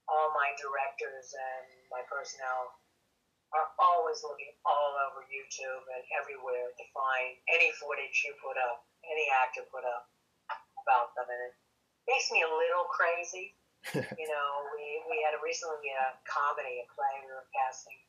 all 0.08 0.36
my 0.36 0.52
directors 0.60 1.32
and 1.32 1.66
my 1.88 2.04
personnel 2.08 2.84
are 3.54 3.70
always 3.78 4.26
looking 4.26 4.50
all 4.66 4.98
over 5.10 5.22
YouTube 5.30 5.86
and 5.94 6.04
everywhere 6.18 6.74
to 6.74 6.86
find 6.89 7.38
any 7.54 7.70
footage 7.78 8.26
you 8.26 8.34
put 8.42 8.58
up, 8.58 8.82
any 9.06 9.30
actor 9.30 9.62
put 9.70 9.86
up 9.86 10.10
about 10.84 11.13
them, 11.16 11.30
and 11.30 11.42
it 11.50 11.54
makes 12.10 12.34
me 12.34 12.42
a 12.42 12.50
little 12.50 12.89
crazy. 12.89 13.56
you 13.94 14.28
know, 14.32 14.50
we, 14.74 15.04
we 15.12 15.20
had 15.28 15.36
a 15.36 15.42
recently 15.44 15.92
a 15.92 16.16
comedy, 16.24 16.82
a 16.82 16.88
play 16.96 17.13
we 17.20 17.30
were 17.30 17.48
casting, 17.52 18.00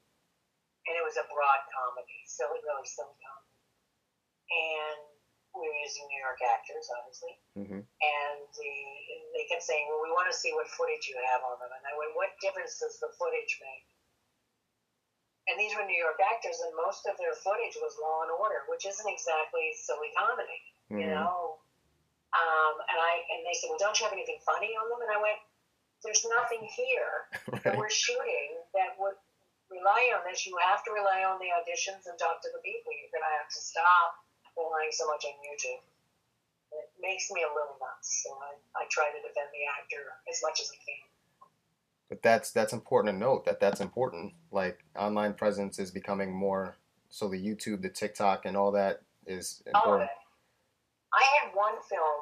and 0.87 0.95
it 0.97 1.05
was 1.05 1.17
a 1.17 1.27
broad 1.33 1.61
comedy, 1.73 2.21
silly, 2.29 2.61
really 2.65 2.89
silly 2.89 3.17
comedy, 3.21 3.55
and 4.53 5.01
we 5.55 5.65
were 5.71 5.81
using 5.81 6.05
New 6.11 6.21
York 6.21 6.41
actors, 6.43 6.87
obviously, 6.99 7.35
hmm 7.55 7.83
and 7.85 8.39
the, 8.53 8.73
they 9.33 9.49
kept 9.49 9.65
saying, 9.65 9.87
"Well, 9.89 10.03
we 10.03 10.13
want 10.13 10.29
to 10.29 10.37
see 10.37 10.53
what 10.53 10.69
footage 10.69 11.09
you 11.09 11.17
have 11.31 11.41
on 11.47 11.57
them," 11.63 11.73
and 11.73 11.85
I 11.89 11.95
went, 11.97 12.13
"What 12.19 12.37
difference 12.43 12.77
does 12.77 13.01
the 13.01 13.09
footage 13.17 13.57
make?" 13.63 13.87
And 15.49 15.61
these 15.61 15.77
were 15.77 15.85
New 15.85 15.97
York 15.97 16.17
actors, 16.21 16.61
and 16.65 16.73
most 16.73 17.05
of 17.05 17.17
their 17.21 17.37
footage 17.37 17.77
was 17.77 17.97
Law 18.01 18.25
and 18.25 18.33
Order, 18.33 18.65
which 18.69 18.89
isn't 18.89 19.09
exactly 19.09 19.77
silly 19.77 20.09
comedy, 20.17 20.61
you 20.91 21.05
hmm 21.05 21.17
know. 21.17 21.61
Um, 22.35 22.75
and 22.91 22.99
I 22.99 23.13
and 23.31 23.47
they 23.47 23.55
said, 23.55 23.71
"Well, 23.71 23.79
don't 23.79 23.95
you 23.95 24.05
have 24.05 24.17
anything 24.17 24.43
funny 24.43 24.75
on 24.75 24.91
them?" 24.91 25.01
And 25.01 25.13
I 25.13 25.21
went, 25.23 25.39
"There's 26.03 26.27
nothing 26.27 26.67
here 26.67 27.31
that 27.63 27.79
we're 27.79 27.93
shooting 27.93 28.59
that 28.75 28.99
would 28.99 29.15
rely 29.75 30.15
on 30.15 30.23
this. 30.29 30.47
You 30.47 30.55
have 30.63 30.87
to 30.87 30.91
rely 30.95 31.27
on 31.27 31.43
the 31.43 31.51
auditions 31.51 32.07
and 32.07 32.15
talk 32.19 32.39
to 32.47 32.51
the 32.55 32.63
people. 32.63 32.95
You're 32.95 33.11
going 33.11 33.27
to 33.27 33.35
have 33.43 33.51
to 33.51 33.61
stop 33.61 34.23
relying 34.55 34.95
so 34.95 35.05
much 35.11 35.27
on 35.27 35.35
YouTube." 35.43 35.83
It 36.75 36.91
makes 37.03 37.31
me 37.31 37.43
a 37.43 37.51
little 37.55 37.79
nuts, 37.79 38.23
so 38.27 38.35
I, 38.35 38.55
I 38.79 38.83
try 38.91 39.07
to 39.11 39.21
defend 39.23 39.51
the 39.55 39.65
actor 39.79 40.03
as 40.31 40.43
much 40.43 40.59
as 40.59 40.71
I 40.75 40.79
can. 40.83 41.03
but 42.09 42.23
that's 42.23 42.51
that's 42.51 42.73
important 42.73 43.15
to 43.15 43.19
note 43.19 43.45
that 43.47 43.61
that's 43.61 43.81
important. 43.81 44.35
Like 44.51 44.85
online 44.99 45.35
presence 45.35 45.79
is 45.79 45.91
becoming 45.91 46.35
more. 46.35 46.77
So 47.11 47.29
the 47.29 47.39
YouTube, 47.39 47.83
the 47.83 47.91
TikTok, 47.95 48.45
and 48.45 48.57
all 48.57 48.73
that 48.73 49.03
is 49.27 49.63
important. 49.67 50.11
I 51.15 51.23
had 51.39 51.55
one 51.55 51.79
film 51.87 52.19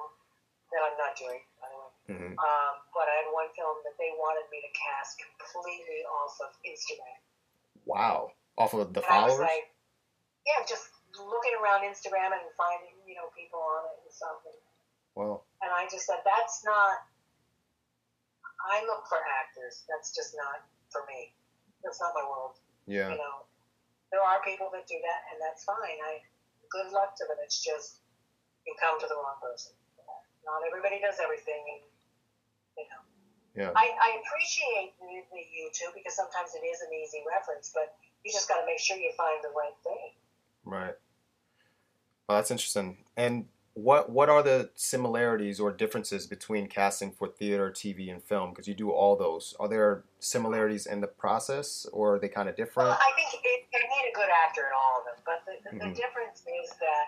that 0.69 0.83
I'm 0.85 0.97
not 1.01 1.17
doing, 1.17 1.41
by 1.57 1.69
the 1.73 1.79
way, 1.81 1.91
hmm 2.13 2.33
um, 2.37 2.73
but 2.93 3.09
I 3.09 3.15
had 3.25 3.29
one 3.33 3.49
film 3.57 3.77
that 3.89 3.97
they 3.97 4.13
wanted 4.21 4.45
me 4.53 4.61
to 4.61 4.73
cast 4.77 5.17
completely 5.17 6.05
off 6.05 6.37
of 6.45 6.53
Instagram. 6.69 7.17
Wow, 7.85 8.33
off 8.57 8.75
of 8.75 8.93
the 8.95 9.01
and 9.01 9.09
followers. 9.09 9.41
like, 9.43 9.67
yeah, 10.47 10.63
just 10.67 10.89
looking 11.19 11.55
around 11.61 11.83
Instagram 11.85 12.33
and 12.33 12.47
finding, 12.57 12.97
you 13.05 13.15
know, 13.19 13.29
people 13.37 13.61
on 13.61 13.85
it 13.91 13.97
and 14.07 14.13
something. 14.15 14.59
Well, 15.15 15.45
And 15.61 15.69
I 15.69 15.85
just 15.93 16.09
said, 16.09 16.25
that's 16.25 16.65
not, 16.65 17.05
I 18.73 18.81
look 18.89 19.05
for 19.11 19.21
actors. 19.21 19.85
That's 19.91 20.15
just 20.15 20.33
not 20.39 20.65
for 20.89 21.05
me. 21.11 21.35
That's 21.85 22.01
not 22.01 22.17
my 22.17 22.25
world. 22.25 22.57
yeah, 22.87 23.11
You 23.13 23.19
know, 23.21 23.45
there 24.15 24.23
are 24.23 24.41
people 24.47 24.71
that 24.73 24.87
do 24.87 24.97
that, 24.97 25.21
and 25.35 25.39
that's 25.43 25.65
fine. 25.67 25.99
I 26.01 26.23
good 26.73 26.89
luck 26.95 27.13
to 27.21 27.25
them. 27.29 27.37
It's 27.45 27.61
just 27.61 28.01
you 28.65 28.73
come 28.81 28.97
to 29.01 29.09
the 29.09 29.19
wrong 29.19 29.37
person. 29.43 29.77
Not 30.47 30.65
everybody 30.67 30.97
does 31.03 31.21
everything, 31.21 31.61
and 31.77 31.83
you 32.79 32.87
know. 32.89 33.03
Yeah, 33.55 33.71
I, 33.77 33.91
I 34.01 34.21
appreciate 34.25 34.95
the, 35.01 35.23
the 35.33 35.43
YouTube 35.53 35.95
because 35.95 36.17
sometimes 36.17 36.51
it 36.55 36.65
is 36.67 36.81
an 36.81 36.93
easy 36.95 37.23
reference, 37.29 37.71
but 37.75 37.95
you 38.25 38.33
just 38.33 38.49
got 38.49 38.61
to 38.61 38.67
make 38.67 38.79
sure 38.79 38.97
you 38.97 39.13
find 39.17 39.39
the 39.43 39.49
right 39.51 39.77
thing. 39.85 40.11
right. 40.65 40.95
Well, 42.29 42.39
that's 42.39 42.51
interesting. 42.51 42.99
And 43.17 43.47
what 43.75 44.11
what 44.11 44.29
are 44.29 44.43
the 44.43 44.71
similarities 44.75 45.59
or 45.59 45.73
differences 45.73 46.27
between 46.27 46.67
casting 46.69 47.11
for 47.11 47.27
theater, 47.29 47.71
TV, 47.71 48.11
and 48.13 48.23
film? 48.23 48.51
Because 48.51 48.69
you 48.69 48.75
do 48.75 48.91
all 48.91 49.17
those. 49.17 49.55
Are 49.59 49.69
there 49.69 50.05
similarities 50.21 50.87
in 50.87 51.01
the 51.01 51.07
process, 51.09 51.87
or 51.93 52.15
are 52.17 52.19
they 52.19 52.29
kind 52.29 52.49
of 52.49 52.57
different? 52.57 52.89
Well, 52.91 52.99
I 53.01 53.13
think 53.17 53.43
it, 53.43 53.65
you 53.73 53.81
need 53.81 54.11
a 54.13 54.15
good 54.15 54.29
actor 54.31 54.63
in 54.63 54.73
all 54.77 55.01
of 55.01 55.05
them, 55.07 55.23
but 55.27 55.43
the, 55.47 55.57
the, 55.65 55.77
Mhm. 55.77 55.89
the 55.89 56.01
difference 56.01 56.41
is 56.41 56.71
that 56.79 57.07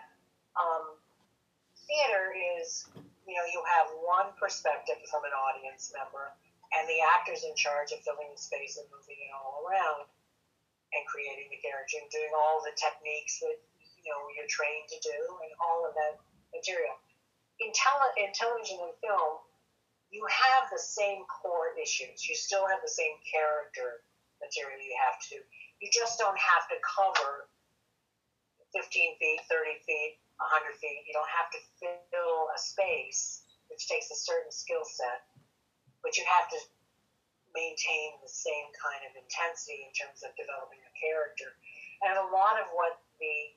um, 0.57 0.97
theater 1.87 2.35
is, 2.61 2.87
you 3.25 3.35
know, 3.37 3.47
you 3.49 3.61
have 3.65 3.89
one 4.05 4.37
perspective 4.37 5.01
from 5.09 5.25
an 5.25 5.33
audience 5.33 5.93
member, 5.97 6.33
and 6.77 6.85
the 6.89 7.01
actor's 7.01 7.45
in 7.45 7.57
charge 7.57 7.93
of 7.93 8.05
filling 8.05 8.29
the 8.29 8.41
space 8.41 8.77
and 8.77 8.87
moving 8.93 9.17
it 9.17 9.33
all 9.33 9.65
around 9.65 10.09
and 10.93 11.03
creating 11.09 11.49
the 11.51 11.61
character 11.61 11.99
and 11.99 12.09
doing 12.13 12.31
all 12.37 12.61
the 12.63 12.75
techniques 12.77 13.41
that 13.41 13.59
you 13.81 14.11
know 14.13 14.21
you're 14.37 14.51
trained 14.51 14.87
to 14.93 14.99
do 15.01 15.19
and 15.43 15.53
all 15.59 15.89
of 15.89 15.97
that 15.97 16.21
material. 16.53 16.95
In, 17.63 17.71
tele- 17.71 18.17
in 18.19 18.35
television 18.35 18.83
and 18.83 18.95
film, 18.99 19.41
you 20.11 20.27
have 20.27 20.71
the 20.71 20.79
same 20.79 21.23
core 21.31 21.75
issues. 21.79 22.27
You 22.27 22.35
still 22.35 22.67
have 22.67 22.83
the 22.83 22.91
same 22.91 23.15
character 23.23 24.03
material 24.43 24.79
you 24.79 24.95
have 24.99 25.19
to. 25.31 25.39
You 25.81 25.89
just 25.91 26.19
don't 26.19 26.39
have 26.39 26.67
to 26.71 26.77
cover 26.83 27.47
15 28.75 29.19
feet, 29.23 29.41
30 29.47 29.87
feet, 29.87 30.19
100 30.39 30.75
feet. 30.79 31.07
You 31.07 31.15
don't 31.15 31.31
have 31.31 31.51
to 31.55 31.61
fill 31.79 32.51
a 32.51 32.59
space, 32.59 33.47
which 33.71 33.87
takes 33.87 34.11
a 34.11 34.19
certain 34.19 34.51
skill 34.51 34.83
set, 34.83 35.27
but 36.03 36.17
you 36.19 36.25
have 36.27 36.51
to 36.51 36.59
maintain 37.55 38.19
the 38.19 38.31
same 38.31 38.67
kind 38.75 39.07
of 39.07 39.15
intensity 39.15 39.87
in 39.87 39.93
terms 39.95 40.27
of 40.27 40.35
developing 40.35 40.83
a 40.83 40.93
character. 40.99 41.55
And 42.03 42.19
a 42.19 42.27
lot 42.35 42.59
of 42.59 42.67
what 42.75 42.99
the 43.23 43.55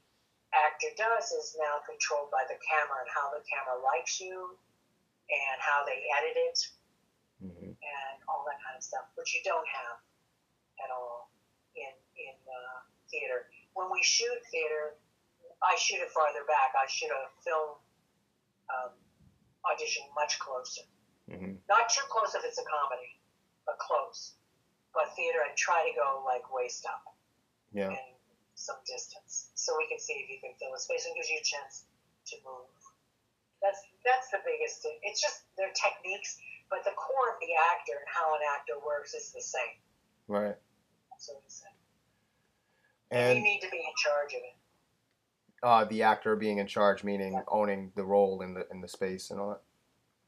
actor 0.54 0.94
does 0.96 1.34
is 1.34 1.58
now 1.58 1.82
controlled 1.84 2.30
by 2.32 2.46
the 2.48 2.56
camera 2.62 3.04
and 3.04 3.12
how 3.12 3.34
the 3.34 3.44
camera 3.44 3.82
likes 3.82 4.22
you 4.22 4.56
and 5.28 5.58
how 5.60 5.84
they 5.84 6.00
edit 6.22 6.38
it 6.38 6.60
mm-hmm. 7.44 7.74
and 7.74 8.16
all 8.30 8.48
that 8.48 8.62
kind 8.64 8.78
of 8.78 8.84
stuff, 8.86 9.10
which 9.20 9.34
you 9.36 9.42
don't 9.44 9.68
have 9.68 9.98
at 10.86 10.90
all 10.94 11.34
in 11.76 11.92
in 12.16 12.38
uh, 12.48 12.80
theater. 13.10 13.50
When 13.74 13.92
we 13.92 14.02
shoot 14.02 14.40
theater, 14.54 14.96
I 15.64 15.74
shoot 15.78 16.02
it 16.02 16.12
farther 16.14 16.46
back. 16.46 16.78
I 16.78 16.86
shoot 16.86 17.10
a 17.10 17.24
film 17.42 17.82
um, 18.70 18.92
audition 19.66 20.06
much 20.14 20.38
closer. 20.38 20.86
Mm-hmm. 21.30 21.60
Not 21.68 21.90
too 21.90 22.06
close 22.08 22.36
if 22.38 22.46
it's 22.46 22.62
a 22.62 22.68
comedy, 22.68 23.18
but 23.66 23.82
close. 23.82 24.38
But 24.94 25.14
theater, 25.18 25.42
I 25.44 25.52
try 25.58 25.86
to 25.90 25.94
go 25.98 26.24
like 26.24 26.46
waist 26.54 26.86
up. 26.86 27.04
Yeah. 27.74 27.92
And 27.92 28.16
some 28.58 28.82
distance, 28.90 29.54
so 29.54 29.78
we 29.78 29.86
can 29.86 30.02
see 30.02 30.18
if 30.18 30.34
you 30.34 30.42
can 30.42 30.58
fill 30.58 30.74
the 30.74 30.82
space 30.82 31.06
and 31.06 31.14
gives 31.14 31.30
you 31.30 31.38
a 31.38 31.46
chance 31.46 31.86
to 32.34 32.36
move. 32.42 32.74
That's 33.62 33.78
that's 34.02 34.34
the 34.34 34.42
biggest. 34.42 34.82
Thing. 34.82 34.98
It's 35.06 35.22
just 35.22 35.46
their 35.62 35.70
techniques, 35.78 36.42
but 36.70 36.82
the 36.82 36.94
core 36.98 37.38
of 37.38 37.38
the 37.38 37.54
actor 37.54 37.98
and 38.02 38.10
how 38.10 38.34
an 38.34 38.42
actor 38.58 38.82
works 38.82 39.14
is 39.14 39.30
the 39.30 39.46
same. 39.46 39.78
Right. 40.26 40.58
That's 41.14 41.30
what 41.30 41.46
said. 41.46 41.76
And 43.14 43.38
you 43.38 43.44
need 43.46 43.62
to 43.62 43.70
be 43.70 43.78
in 43.78 43.96
charge 44.02 44.34
of 44.34 44.42
it 44.42 44.57
uh, 45.64 45.86
the 45.86 46.04
actor 46.04 46.36
being 46.36 46.58
in 46.60 46.68
charge, 46.68 47.04
meaning 47.04 47.34
yeah. 47.34 47.42
owning 47.48 47.92
the 47.96 48.04
role 48.04 48.42
in 48.42 48.54
the 48.54 48.68
in 48.72 48.82
the 48.82 48.88
space 48.88 49.32
and 49.32 49.40
all 49.40 49.50
that. 49.50 49.62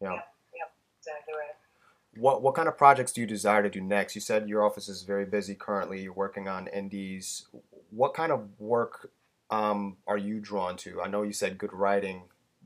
Yeah. 0.01 0.13
Yeah, 0.55 0.65
exactly 0.99 1.33
right. 1.33 2.21
What 2.21 2.41
what 2.41 2.55
kind 2.55 2.67
of 2.67 2.77
projects 2.77 3.11
do 3.11 3.21
you 3.21 3.27
desire 3.27 3.63
to 3.63 3.69
do 3.69 3.81
next? 3.81 4.15
You 4.15 4.21
said 4.21 4.49
your 4.49 4.63
office 4.63 4.89
is 4.89 5.03
very 5.03 5.25
busy 5.25 5.55
currently. 5.55 6.01
You're 6.01 6.13
working 6.13 6.47
on 6.47 6.67
indies. 6.67 7.47
What 7.91 8.13
kind 8.13 8.31
of 8.31 8.59
work 8.59 9.11
um, 9.49 9.97
are 10.07 10.17
you 10.17 10.39
drawn 10.39 10.77
to? 10.77 11.01
I 11.01 11.07
know 11.07 11.23
you 11.23 11.33
said 11.33 11.57
good 11.57 11.73
writing. 11.73 12.23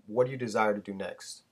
What 0.08 0.26
do 0.26 0.32
you 0.32 0.38
desire 0.38 0.74
to 0.74 0.82
do 0.82 0.94
next? 0.94 1.44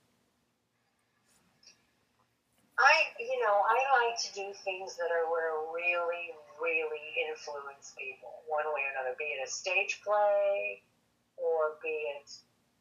I, 2.81 3.13
you 3.19 3.39
know, 3.45 3.61
I 3.61 3.77
like 4.09 4.17
to 4.25 4.33
do 4.33 4.49
things 4.65 4.97
that 4.97 5.13
are 5.13 5.29
where 5.29 5.53
really, 5.69 6.33
really 6.57 7.05
influence 7.29 7.93
people 7.93 8.41
one 8.49 8.65
way 8.73 8.81
or 8.81 8.91
another. 8.97 9.15
Be 9.17 9.37
it 9.37 9.45
a 9.45 9.49
stage 9.49 10.01
play, 10.03 10.81
or 11.41 11.81
be 11.81 11.89
it 12.21 12.29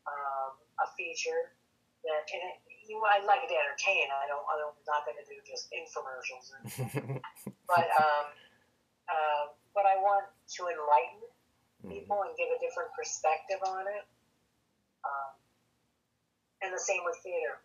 um, 0.04 0.60
a 0.84 0.86
feature 0.94 1.56
that 2.04 2.28
and 2.28 2.42
it, 2.44 2.56
you 2.88 3.00
I 3.00 3.22
like 3.24 3.44
to 3.46 3.56
entertain. 3.56 4.08
I 4.10 4.26
don't 4.28 4.44
I'm 4.44 4.76
not 4.84 5.06
going 5.08 5.16
to 5.16 5.26
do 5.26 5.38
just 5.46 5.70
infomercials, 5.72 6.52
or, 6.52 6.60
but 7.70 7.88
um, 7.96 8.26
uh, 9.08 9.42
but 9.72 9.84
I 9.86 9.96
want 10.00 10.26
to 10.28 10.60
enlighten 10.66 11.22
mm-hmm. 11.80 11.90
people 11.94 12.26
and 12.26 12.32
give 12.34 12.50
a 12.50 12.58
different 12.58 12.90
perspective 12.96 13.62
on 13.62 13.86
it. 13.86 14.04
Um, 15.06 15.32
and 16.60 16.70
the 16.74 16.82
same 16.82 17.00
with 17.06 17.16
theater. 17.24 17.62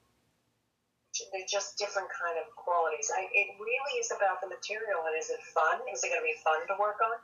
They're 1.32 1.48
just 1.48 1.80
different 1.80 2.12
kind 2.12 2.36
of 2.36 2.52
qualities. 2.60 3.08
I, 3.08 3.24
it 3.32 3.56
really 3.56 3.94
is 4.04 4.12
about 4.12 4.44
the 4.44 4.52
material 4.52 5.08
and 5.08 5.16
is 5.16 5.32
it 5.32 5.40
fun? 5.56 5.80
Is 5.88 6.04
it 6.04 6.12
going 6.12 6.20
to 6.20 6.28
be 6.28 6.36
fun 6.44 6.60
to 6.68 6.76
work 6.76 7.00
on? 7.00 7.16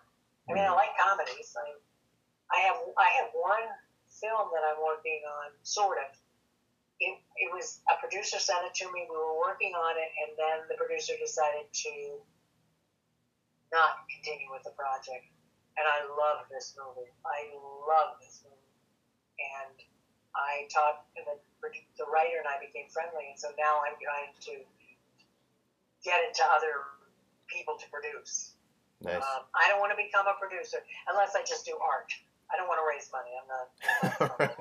I 0.48 0.56
mean, 0.56 0.64
I 0.64 0.72
mm-hmm. 0.72 0.80
like 0.80 0.96
comedies. 0.96 1.52
I 1.60 1.76
I 2.52 2.60
have 2.68 2.80
I 3.00 3.10
have 3.24 3.32
one 3.34 3.68
film 4.12 4.52
that 4.52 4.64
I'm 4.68 4.80
working 4.84 5.24
on, 5.26 5.56
sort 5.64 5.98
of. 5.98 6.12
It, 7.02 7.18
it 7.42 7.50
was 7.50 7.82
a 7.90 7.98
producer 7.98 8.38
sent 8.38 8.62
it 8.70 8.78
to 8.78 8.86
me. 8.94 9.10
We 9.10 9.18
were 9.18 9.40
working 9.42 9.74
on 9.74 9.98
it, 9.98 10.12
and 10.22 10.38
then 10.38 10.70
the 10.70 10.78
producer 10.78 11.18
decided 11.18 11.66
to 11.66 12.22
not 13.74 14.06
continue 14.06 14.54
with 14.54 14.62
the 14.62 14.76
project. 14.78 15.26
And 15.80 15.88
I 15.88 16.06
love 16.06 16.46
this 16.52 16.78
movie. 16.78 17.10
I 17.26 17.50
love 17.58 18.22
this 18.22 18.46
movie. 18.46 18.76
And 19.42 19.76
I 20.38 20.70
talked, 20.70 21.10
and 21.18 21.26
the, 21.26 21.42
the 21.98 22.06
writer 22.12 22.38
and 22.38 22.46
I 22.46 22.62
became 22.62 22.86
friendly, 22.94 23.34
and 23.34 23.40
so 23.40 23.50
now 23.58 23.82
I'm 23.82 23.98
trying 23.98 24.36
to 24.52 24.56
get 26.06 26.22
into 26.22 26.44
other 26.54 26.86
people 27.50 27.82
to 27.82 27.88
produce. 27.90 28.54
Nice. 29.02 29.18
Um, 29.18 29.50
I 29.58 29.74
don't 29.74 29.82
want 29.82 29.90
to 29.90 29.98
become 29.98 30.30
a 30.30 30.38
producer 30.38 30.78
unless 31.10 31.34
I 31.34 31.42
just 31.42 31.66
do 31.66 31.74
art. 31.82 32.14
I 32.52 32.60
don't 32.60 32.68
want 32.68 32.84
to 32.84 32.88
raise 32.88 33.08
money. 33.16 33.32
I'm 33.32 33.48
not. 33.48 33.68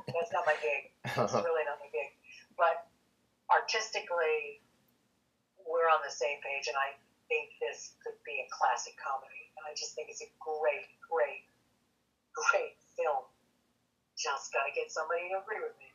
that's 0.14 0.32
not 0.32 0.46
my 0.46 0.54
gig. 0.62 0.94
It's 1.04 1.34
really 1.46 1.66
not 1.66 1.82
my 1.82 1.90
gig. 1.90 2.14
But 2.54 2.86
artistically, 3.50 4.62
we're 5.66 5.90
on 5.90 5.98
the 6.06 6.14
same 6.14 6.38
page, 6.40 6.70
and 6.70 6.78
I 6.78 6.94
think 7.26 7.50
this 7.58 7.98
could 8.06 8.14
be 8.22 8.42
a 8.42 8.48
classic 8.50 8.94
comedy. 8.98 9.50
And 9.58 9.66
I 9.66 9.74
just 9.74 9.98
think 9.98 10.06
it's 10.10 10.22
a 10.22 10.30
great, 10.38 10.86
great, 11.02 11.50
great 12.30 12.78
film. 12.94 13.26
Just 14.14 14.54
got 14.54 14.70
to 14.70 14.72
get 14.72 14.94
somebody 14.94 15.26
to 15.34 15.42
agree 15.42 15.62
with 15.62 15.74
me. 15.82 15.90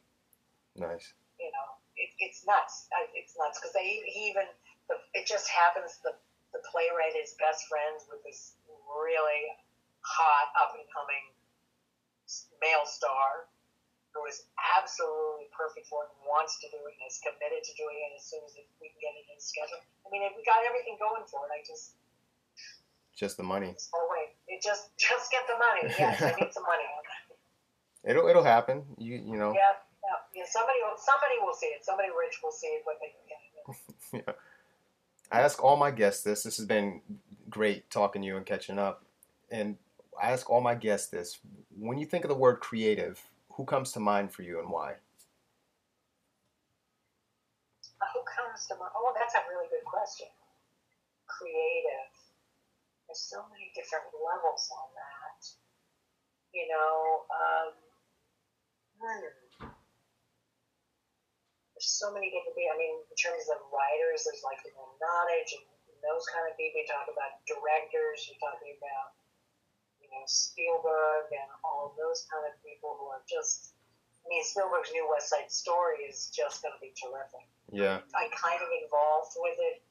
Nice. 0.75 1.15
You 1.39 1.51
know, 1.51 1.67
it, 1.95 2.11
it's 2.19 2.43
nuts. 2.43 2.91
It's 3.15 3.35
nuts 3.39 3.59
because 3.59 3.71
they 3.71 4.03
he 4.03 4.31
even 4.31 4.47
the, 4.91 4.99
it 5.15 5.27
just 5.27 5.47
happens 5.47 5.99
the 6.03 6.15
the 6.55 6.63
playwright 6.71 7.15
is 7.19 7.35
best 7.35 7.67
friends 7.67 8.07
with 8.07 8.23
this 8.23 8.55
really 8.87 9.43
hot 9.99 10.55
up 10.55 10.71
and 10.79 10.87
coming 10.87 11.34
male 12.61 12.85
star 12.85 13.49
who 14.15 14.23
is 14.31 14.47
absolutely 14.79 15.51
perfect 15.51 15.91
for 15.91 16.07
it 16.07 16.09
and 16.15 16.23
wants 16.23 16.55
to 16.63 16.71
do 16.71 16.79
it 16.87 16.95
and 16.95 17.03
is 17.03 17.19
committed 17.19 17.59
to 17.67 17.75
doing 17.75 17.99
it 17.99 18.15
as 18.15 18.23
soon 18.23 18.39
as 18.47 18.55
we 18.55 18.87
can 18.87 18.99
get 19.03 19.11
it 19.11 19.27
in 19.27 19.35
schedule. 19.43 19.83
I 20.03 20.07
mean, 20.07 20.23
we 20.23 20.41
got 20.47 20.63
everything 20.63 20.95
going 20.95 21.27
for 21.27 21.43
it. 21.45 21.51
I 21.51 21.59
just 21.67 21.99
just 23.11 23.35
the 23.35 23.43
money. 23.43 23.75
Oh 23.95 24.07
wait, 24.11 24.35
it 24.47 24.63
just 24.63 24.95
just 24.95 25.31
get 25.31 25.43
the 25.47 25.59
money. 25.59 25.91
Yes, 25.99 26.23
I 26.23 26.31
need 26.39 26.51
some 26.51 26.63
money. 26.63 26.87
It'll 28.03 28.27
it'll 28.27 28.43
happen. 28.43 28.83
You 28.97 29.19
you 29.19 29.35
know. 29.35 29.51
Yeah, 29.51 29.75
yeah, 30.03 30.43
yeah. 30.43 30.47
Somebody 30.47 30.79
will 30.83 30.97
somebody 30.97 31.35
will 31.43 31.55
see 31.55 31.75
it. 31.75 31.83
Somebody 31.83 32.09
rich 32.09 32.39
will 32.43 32.51
see 32.51 32.67
it 32.67 32.81
what 32.83 32.95
they 33.03 33.11
can 33.11 33.23
get. 33.27 34.23
yeah. 34.27 34.33
I 35.31 35.41
ask 35.41 35.63
all 35.63 35.75
my 35.75 35.91
guests 35.91 36.23
this. 36.23 36.43
This 36.43 36.57
has 36.57 36.65
been 36.65 37.01
great 37.49 37.89
talking 37.89 38.21
to 38.21 38.27
you 38.27 38.37
and 38.37 38.45
catching 38.45 38.77
up. 38.77 39.03
And 39.49 39.77
I 40.21 40.31
ask 40.31 40.49
all 40.49 40.61
my 40.61 40.75
guests 40.75 41.09
this: 41.09 41.39
when 41.77 41.97
you 41.97 42.05
think 42.05 42.23
of 42.23 42.29
the 42.29 42.35
word 42.35 42.59
creative, 42.59 43.21
who 43.51 43.65
comes 43.65 43.91
to 43.93 43.99
mind 43.99 44.31
for 44.31 44.43
you 44.43 44.59
and 44.59 44.69
why? 44.69 44.95
Who 48.13 48.21
comes 48.27 48.67
to 48.67 48.75
mind? 48.75 48.91
Oh, 48.95 49.13
that's 49.15 49.35
a 49.35 49.43
really 49.51 49.67
good 49.71 49.83
question. 49.87 50.27
Creative. 51.27 52.11
There's 53.07 53.23
so 53.23 53.43
many 53.51 53.71
different 53.75 54.07
levels 54.11 54.67
on 54.71 54.87
that. 54.95 55.41
You 56.51 56.67
know, 56.71 57.27
um, 57.31 57.71
hmm. 58.99 59.75
There's 61.75 61.91
so 61.91 62.15
many 62.15 62.31
different. 62.31 62.55
I 62.55 62.75
mean, 62.79 63.03
in 63.03 63.17
terms 63.19 63.51
of 63.51 63.59
writers, 63.67 64.23
there's 64.23 64.43
like 64.47 64.63
Emil 64.63 64.95
Nottage 64.95 65.59
and 65.59 65.63
those 65.99 66.23
kind 66.31 66.47
of 66.47 66.55
people. 66.55 66.79
You 66.79 66.87
talk 66.87 67.11
about 67.11 67.43
directors. 67.43 68.31
You're 68.31 68.39
talking 68.39 68.79
about 68.79 69.15
know, 70.15 70.25
Spielberg 70.25 71.29
and 71.35 71.49
all 71.61 71.91
those 71.99 72.25
kind 72.31 72.47
of 72.47 72.55
people 72.63 72.95
who 72.97 73.11
are 73.11 73.23
just. 73.27 73.75
I 74.25 74.31
mean, 74.31 74.41
Spielberg's 74.41 74.89
new 74.89 75.05
West 75.05 75.29
Side 75.29 75.53
Story 75.53 76.01
is 76.09 76.33
just 76.33 76.65
going 76.65 76.73
to 76.73 76.81
be 76.81 76.89
terrific. 76.97 77.45
Yeah. 77.69 78.01
I'm 78.17 78.33
kind 78.33 78.57
of 78.57 78.69
involved 78.73 79.37
with 79.37 79.53
it 79.61 79.85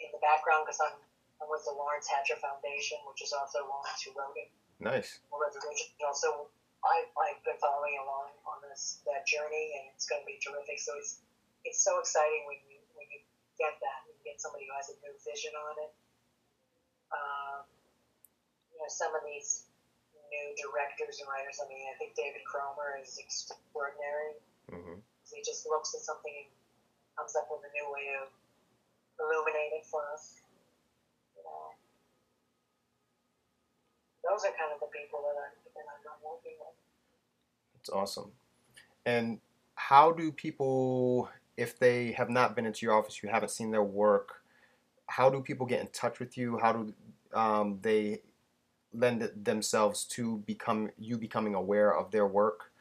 in 0.00 0.08
the 0.08 0.22
background 0.24 0.64
because 0.64 0.80
I'm, 0.80 0.96
I'm 1.36 1.52
with 1.52 1.60
the 1.68 1.76
Laurents 1.76 2.08
Hatcher 2.08 2.40
Foundation, 2.40 2.96
which 3.04 3.20
is 3.20 3.36
also 3.36 3.68
Laurents 3.68 4.00
who 4.08 4.16
wrote 4.16 4.40
it. 4.40 4.48
Nice. 4.80 5.20
Wrote 5.28 5.52
the 5.52 5.60
original. 5.60 6.16
So 6.16 6.48
I, 6.82 7.06
I've 7.14 7.44
been 7.46 7.60
following 7.62 7.94
along 8.02 8.34
on 8.48 8.58
this 8.66 9.04
that 9.06 9.22
journey, 9.28 9.78
and 9.78 9.92
it's 9.94 10.08
going 10.08 10.24
to 10.24 10.28
be 10.28 10.40
terrific. 10.42 10.82
So 10.82 10.96
it's 10.98 11.22
it's 11.62 11.78
so 11.84 12.02
exciting 12.02 12.42
when 12.50 12.58
you 12.66 12.82
when 12.98 13.06
you 13.12 13.22
get 13.54 13.78
that, 13.78 13.98
when 14.08 14.18
you 14.18 14.24
get 14.26 14.42
somebody 14.42 14.66
who 14.66 14.74
has 14.74 14.90
a 14.90 14.96
new 14.98 15.14
vision 15.22 15.54
on 15.54 15.74
it. 15.78 15.92
Um, 17.12 17.62
know, 18.82 18.90
some 18.90 19.14
of 19.14 19.22
these 19.22 19.70
new 20.32 20.46
directors 20.58 21.22
and 21.22 21.28
writers. 21.30 21.62
I 21.62 21.70
mean, 21.70 21.86
I 21.86 21.94
think 22.02 22.18
David 22.18 22.42
Cromer 22.42 22.98
is 22.98 23.14
extraordinary. 23.20 24.34
Mm-hmm. 24.72 24.98
He 25.30 25.40
just 25.46 25.64
looks 25.70 25.94
at 25.94 26.02
something 26.02 26.32
and 26.34 26.50
comes 27.14 27.38
up 27.38 27.46
with 27.48 27.62
a 27.62 27.72
new 27.72 27.86
way 27.88 28.18
of 28.18 28.28
illuminating 29.22 29.86
for 29.86 30.02
us. 30.12 30.42
You 31.38 31.44
know, 31.44 31.72
those 34.26 34.42
are 34.44 34.52
kind 34.58 34.74
of 34.74 34.80
the 34.82 34.90
people 34.90 35.22
that 35.24 35.36
I'm, 35.38 35.54
that 35.78 35.86
I'm 35.86 36.20
working 36.20 36.58
with. 36.58 36.76
That's 37.78 37.90
awesome. 37.94 38.32
And 39.04 39.40
how 39.74 40.12
do 40.12 40.32
people, 40.32 41.28
if 41.56 41.78
they 41.78 42.12
have 42.12 42.30
not 42.30 42.54
been 42.54 42.66
into 42.66 42.86
your 42.86 42.94
office, 42.94 43.22
you 43.22 43.28
haven't 43.28 43.50
seen 43.50 43.70
their 43.70 43.82
work, 43.82 44.42
how 45.06 45.28
do 45.28 45.40
people 45.40 45.66
get 45.66 45.80
in 45.80 45.88
touch 45.88 46.20
with 46.20 46.38
you? 46.38 46.58
How 46.58 46.72
do 46.72 46.94
um, 47.34 47.78
they 47.82 48.22
lend 48.94 49.28
themselves 49.34 50.04
to 50.16 50.38
become 50.46 50.90
you 50.98 51.16
becoming 51.18 51.54
aware 51.54 51.94
of 51.96 52.10
their 52.10 52.26
work? 52.26 52.72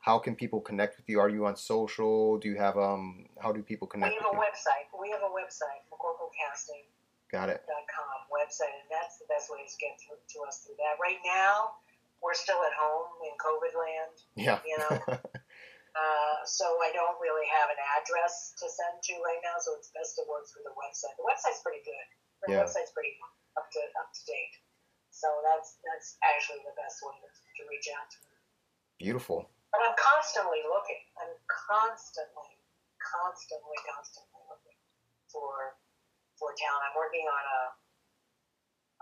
How 0.00 0.18
can 0.18 0.34
people 0.34 0.60
connect 0.60 0.96
with 0.98 1.08
you? 1.08 1.20
Are 1.20 1.28
you 1.30 1.46
on 1.46 1.54
social? 1.56 2.38
Do 2.38 2.48
you 2.48 2.56
have 2.58 2.76
um? 2.76 3.26
How 3.40 3.52
do 3.52 3.62
people 3.62 3.86
connect? 3.86 4.12
We 4.12 4.18
have 4.18 4.32
a 4.32 4.36
you? 4.36 4.42
website. 4.42 4.86
We 4.98 5.10
have 5.10 5.22
a 5.22 5.30
website, 5.30 5.82
McCorkleCasting.com 5.94 6.90
Got 7.30 7.48
it. 7.48 7.64
.com 7.64 8.20
website, 8.28 8.76
and 8.84 8.90
that's 8.92 9.16
the 9.16 9.24
best 9.24 9.48
way 9.48 9.64
to 9.64 9.76
get 9.80 9.96
through 10.02 10.20
to 10.20 10.38
us 10.44 10.60
through 10.66 10.76
that. 10.76 11.00
Right 11.00 11.16
now, 11.24 11.80
we're 12.20 12.36
still 12.36 12.60
at 12.60 12.74
home 12.76 13.08
in 13.24 13.32
COVID 13.40 13.72
land, 13.72 14.14
Yeah. 14.36 14.58
you 14.68 14.76
know. 14.76 14.92
uh, 15.96 16.36
so 16.44 16.64
I 16.84 16.92
don't 16.92 17.16
really 17.24 17.46
have 17.48 17.68
an 17.72 17.80
address 17.98 18.52
to 18.60 18.66
send 18.68 19.00
to 19.00 19.14
right 19.24 19.40
now, 19.40 19.56
so 19.64 19.72
it's 19.80 19.88
best 19.96 20.16
to 20.20 20.28
work 20.28 20.44
through 20.50 20.66
the 20.68 20.76
website. 20.76 21.14
The 21.16 21.24
website's 21.24 21.62
pretty 21.64 21.80
good. 21.86 22.06
The 22.44 22.46
Yeah. 22.52 22.66
website's 22.68 22.92
pretty 22.92 23.16
up 23.56 23.68
to 23.70 23.80
up 23.96 24.12
to 24.12 24.20
date. 24.28 24.54
So 25.12 25.28
that's 25.44 25.76
that's 25.84 26.16
actually 26.24 26.64
the 26.64 26.72
best 26.74 27.04
way 27.04 27.12
to, 27.20 27.28
to 27.28 27.62
reach 27.68 27.86
out 27.92 28.08
to 28.10 28.18
me. 28.26 28.36
Beautiful. 28.98 29.44
But 29.70 29.84
I'm 29.84 29.96
constantly 29.96 30.64
looking. 30.64 31.00
I'm 31.20 31.32
constantly, 31.48 32.60
constantly, 33.00 33.78
constantly 33.84 34.42
looking 34.48 34.78
for 35.28 35.76
for 36.40 36.56
talent. 36.56 36.82
I'm 36.90 36.96
working 36.96 37.24
on 37.28 37.44
a, 37.44 37.60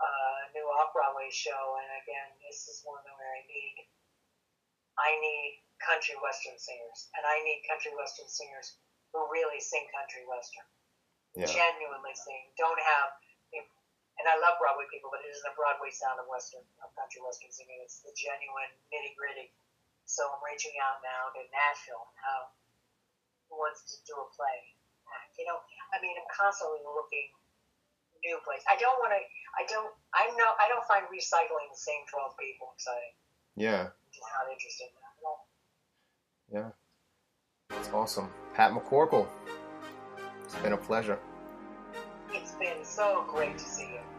a 0.03 0.09
new 0.51 0.67
off 0.79 0.91
Broadway 0.91 1.31
show, 1.31 1.79
and 1.79 1.89
again, 2.03 2.29
this 2.43 2.67
is 2.67 2.83
one 2.83 3.01
where 3.07 3.31
I 3.31 3.41
need 3.47 3.87
I 4.99 5.15
need 5.15 5.63
country 5.79 6.19
western 6.19 6.59
singers, 6.59 7.07
and 7.15 7.23
I 7.23 7.39
need 7.47 7.63
country 7.71 7.95
western 7.95 8.27
singers 8.27 8.77
who 9.15 9.23
really 9.31 9.59
sing 9.63 9.87
country 9.95 10.23
western, 10.27 10.67
Yeah. 11.35 11.47
genuinely 11.47 12.15
sing. 12.15 12.51
Don't 12.59 12.79
have 12.79 13.09
and 14.21 14.29
I 14.29 14.37
love 14.37 14.61
Broadway 14.61 14.85
people, 14.93 15.09
but 15.09 15.25
it 15.25 15.33
isn't 15.33 15.49
a 15.49 15.57
Broadway 15.57 15.89
sound 15.89 16.21
of 16.21 16.29
western 16.29 16.61
of 16.85 16.93
country 16.93 17.25
western 17.25 17.49
singing. 17.49 17.81
It's 17.81 18.05
the 18.05 18.13
genuine 18.13 18.69
nitty 18.93 19.17
gritty. 19.17 19.49
So 20.05 20.29
I'm 20.29 20.43
reaching 20.45 20.77
out 20.77 21.01
now 21.01 21.33
to 21.33 21.41
Nashville 21.49 22.05
and 22.05 22.17
how 22.21 22.39
who 23.49 23.57
wants 23.57 23.81
to 23.89 23.97
do 24.05 24.13
a 24.13 24.27
play. 24.29 24.77
Uh, 25.09 25.25
you 25.41 25.49
know, 25.49 25.57
I 25.89 25.97
mean, 25.99 26.13
I'm 26.13 26.29
constantly 26.29 26.85
looking 26.85 27.33
new 28.21 28.37
plays. 28.45 28.61
I 28.69 28.77
don't 28.77 29.01
want 29.01 29.17
to. 29.17 29.21
I 29.57 29.65
don't. 29.65 29.89
I'm 30.13 30.37
not. 30.37 30.53
I 30.61 30.69
don't 30.69 30.85
find 30.85 31.09
recycling 31.09 31.67
the 31.73 31.81
same 31.81 32.05
twelve 32.05 32.37
people 32.37 32.77
exciting. 32.77 33.17
Yeah. 33.57 33.89
Just 34.13 34.29
not 34.37 34.45
interested 34.53 34.93
in 34.93 34.95
that 35.01 35.13
at 35.17 35.25
all. 35.25 35.41
Yeah. 36.53 36.69
It's 37.73 37.89
awesome. 37.89 38.29
Pat 38.53 38.71
McCorkle. 38.71 39.25
It's 40.45 40.55
been 40.61 40.73
a 40.73 40.77
pleasure. 40.77 41.17
It's 42.31 42.51
been 42.55 42.83
so 42.83 43.25
great 43.27 43.57
to 43.57 43.63
see 43.63 43.87
you. 43.87 44.10